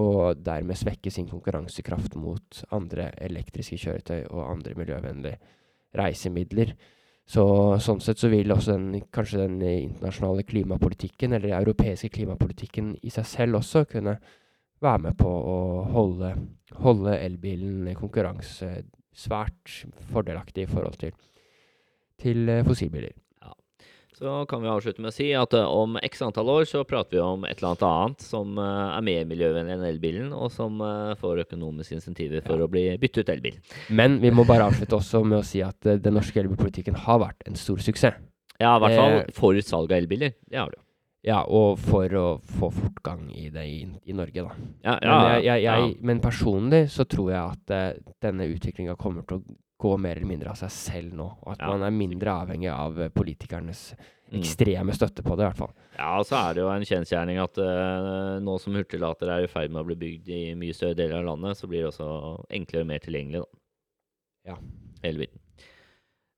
Og 0.00 0.38
dermed 0.46 0.78
svekke 0.78 1.10
sin 1.12 1.28
konkurransekraft 1.28 2.14
mot 2.16 2.62
andre 2.72 3.10
elektriske 3.20 3.76
kjøretøy 3.82 4.22
og 4.30 4.46
andre 4.46 4.76
miljøvennlige 4.78 5.40
reisemidler. 5.98 6.72
Så 7.30 7.44
sånn 7.82 8.00
sett 8.02 8.18
så 8.18 8.30
vil 8.30 8.50
også 8.50 8.74
den, 8.74 9.02
kanskje 9.12 9.44
den 9.44 9.58
internasjonale 9.62 10.42
klimapolitikken, 10.46 11.34
eller 11.34 11.50
den 11.50 11.58
europeiske 11.60 12.10
klimapolitikken 12.16 12.94
i 13.06 13.12
seg 13.12 13.28
selv 13.28 13.60
også, 13.60 13.84
kunne 13.90 14.16
være 14.82 15.02
med 15.08 15.16
på 15.20 15.28
å 15.30 15.56
holde, 15.92 16.34
holde 16.80 17.16
elbilen 17.20 17.90
konkurranse 17.98 18.82
svært 19.16 19.80
fordelaktig 20.12 20.64
i 20.64 20.70
forhold 20.70 20.96
til, 21.00 21.12
til 22.20 22.46
fossilbiler. 22.46 22.64
fossilbiler. 22.68 23.16
Så 24.20 24.44
kan 24.50 24.60
vi 24.60 24.68
avslutte 24.68 25.00
med 25.00 25.08
å 25.08 25.14
si 25.16 25.30
at 25.32 25.54
eh, 25.56 25.64
om 25.64 25.94
x 26.04 26.20
antall 26.26 26.50
år 26.52 26.66
så 26.68 26.82
prater 26.84 27.16
vi 27.16 27.20
om 27.24 27.46
et 27.48 27.56
eller 27.56 27.70
annet 27.70 27.84
annet 27.88 28.24
som 28.26 28.58
eh, 28.60 28.96
er 28.98 29.04
mer 29.06 29.22
miljøvennlig 29.30 29.72
enn 29.78 29.84
elbilen, 29.88 30.34
og 30.36 30.50
som 30.52 30.76
eh, 30.84 31.14
får 31.16 31.40
økonomiske 31.46 31.96
insentiver 31.96 32.42
for 32.44 32.60
Ja. 32.60 32.66
å 32.66 32.68
bli 32.68 32.82
byttet 33.00 33.22
ut 33.24 33.32
elbil. 33.32 33.56
Men 33.88 34.18
vi 34.20 34.32
må 34.34 34.44
bare 34.44 34.66
avslutte 34.68 34.98
også 34.98 35.22
med 35.24 35.38
å 35.38 35.46
si 35.46 35.62
at 35.64 35.88
eh, 35.88 35.96
den 36.04 36.18
norske 36.18 36.36
elbilpolitikken 36.42 36.98
har 37.06 37.22
vært 37.22 37.48
en 37.48 37.56
stor 37.56 37.80
suksess. 37.80 38.20
Ja, 38.60 38.74
i 38.76 38.82
hvert 38.84 38.98
fall 38.98 39.16
Eh, 39.22 39.32
for 39.32 39.56
salg 39.64 39.88
av 39.94 40.02
elbiler. 40.02 40.34
Det 40.50 40.60
har 40.60 40.68
det 40.68 40.76
jo. 40.82 40.84
Ja, 41.26 41.42
og 41.44 41.76
for 41.84 42.14
å 42.16 42.26
få 42.56 42.70
fortgang 42.72 43.26
i 43.36 43.50
det 43.52 43.64
i, 43.68 43.80
i 44.08 44.14
Norge, 44.16 44.46
da. 44.46 44.68
Ja, 44.86 44.94
ja, 44.94 45.16
men, 45.16 45.26
jeg, 45.34 45.42
jeg, 45.44 45.64
jeg, 45.66 45.88
ja. 45.90 46.06
men 46.10 46.22
personlig 46.24 46.84
så 46.94 47.04
tror 47.04 47.32
jeg 47.34 47.40
at 47.42 47.74
uh, 47.76 48.14
denne 48.24 48.48
utviklinga 48.54 48.96
kommer 49.00 49.26
til 49.28 49.42
å 49.42 49.58
gå 49.80 49.96
mer 50.00 50.16
eller 50.16 50.28
mindre 50.28 50.52
av 50.52 50.60
seg 50.60 50.72
selv 50.72 51.12
nå. 51.16 51.26
Og 51.44 51.52
at 51.54 51.60
man 51.64 51.84
er 51.84 51.92
mindre 51.96 52.32
avhengig 52.42 52.68
av 52.72 52.98
eh, 53.00 53.12
politikernes 53.12 53.84
Mm. 54.30 54.38
ekstreme 54.38 54.94
støtte 54.94 55.24
på 55.26 55.34
det, 55.34 55.42
i 55.42 55.48
hvert 55.48 55.58
fall. 55.58 55.72
Ja, 55.96 56.10
og 56.20 56.26
så 56.28 56.36
er 56.38 56.54
det 56.54 56.62
jo 56.62 56.68
en 56.70 56.86
kjensgjerning 56.86 57.40
at 57.42 57.58
uh, 57.58 58.36
nå 58.38 58.54
som 58.62 58.76
hurtiglater 58.78 59.32
er 59.34 59.42
i 59.42 59.50
ferd 59.50 59.72
med 59.74 59.82
å 59.82 59.88
bli 59.88 59.96
bygd 59.98 60.30
i 60.30 60.42
mye 60.58 60.76
større 60.76 60.94
deler 61.00 61.18
av 61.18 61.32
landet, 61.32 61.58
så 61.58 61.66
blir 61.66 61.82
det 61.82 61.90
også 61.90 62.10
enklere 62.54 62.86
og 62.86 62.90
mer 62.92 63.02
tilgjengelig, 63.02 63.42
da. 63.42 63.60
Ja. 64.52 64.56
Elbilen. 65.10 65.42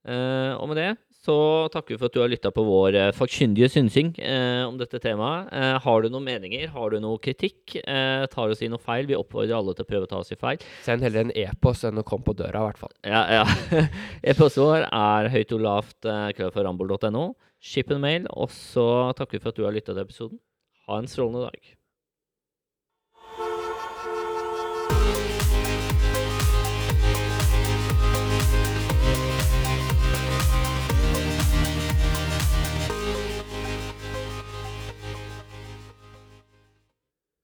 Uh, 0.08 0.56
og 0.56 0.70
med 0.70 0.80
det 0.80 0.88
så 1.22 1.34
takker 1.70 1.94
vi 1.94 2.00
for 2.00 2.10
at 2.10 2.16
du 2.16 2.20
har 2.22 2.30
lytta 2.32 2.50
på 2.54 2.64
vår 2.66 2.96
eh, 2.98 3.10
fakkyndige 3.14 3.68
synsing 3.70 4.08
eh, 4.18 4.62
om 4.66 4.74
dette 4.80 4.98
temaet. 5.02 5.52
Eh, 5.54 5.76
har 5.84 6.02
du 6.02 6.08
noen 6.10 6.26
meninger, 6.26 6.66
har 6.74 6.90
du 6.90 6.98
noe 7.02 7.20
kritikk, 7.22 7.76
eh, 7.78 8.24
tar 8.32 8.50
oss 8.50 8.62
i 8.64 8.70
noe 8.72 8.82
feil, 8.82 9.06
vi 9.06 9.18
oppfordrer 9.18 9.54
alle 9.54 9.76
til 9.78 9.86
å 9.86 9.90
prøve 9.92 10.08
å 10.08 10.10
ta 10.10 10.18
oss 10.22 10.34
i 10.34 10.38
feil. 10.40 10.64
Send 10.82 11.06
heller 11.06 11.28
en 11.28 11.34
e-post 11.44 11.86
enn 11.86 12.02
å 12.02 12.06
komme 12.06 12.26
på 12.26 12.34
døra, 12.38 12.64
i 12.64 12.70
hvert 12.70 12.82
fall. 12.82 12.94
Ja, 13.06 13.22
ja. 13.38 13.84
E-postet 14.32 14.64
vår 14.64 14.88
er 14.88 15.30
høyt 15.36 15.54
og 15.54 15.62
lavt 15.62 16.10
uh, 16.10 16.26
krøllforambol.no. 16.34 17.28
Ship 17.62 17.94
en 17.94 18.02
mail, 18.02 18.26
og 18.34 18.50
så 18.50 18.86
takker 19.14 19.38
vi 19.38 19.44
for 19.44 19.54
at 19.54 19.60
du 19.60 19.68
har 19.68 19.78
lytta 19.78 19.94
til 19.94 20.02
episoden. 20.02 20.42
Ha 20.88 20.98
en 20.98 21.10
strålende 21.10 21.46
dag. 21.46 21.72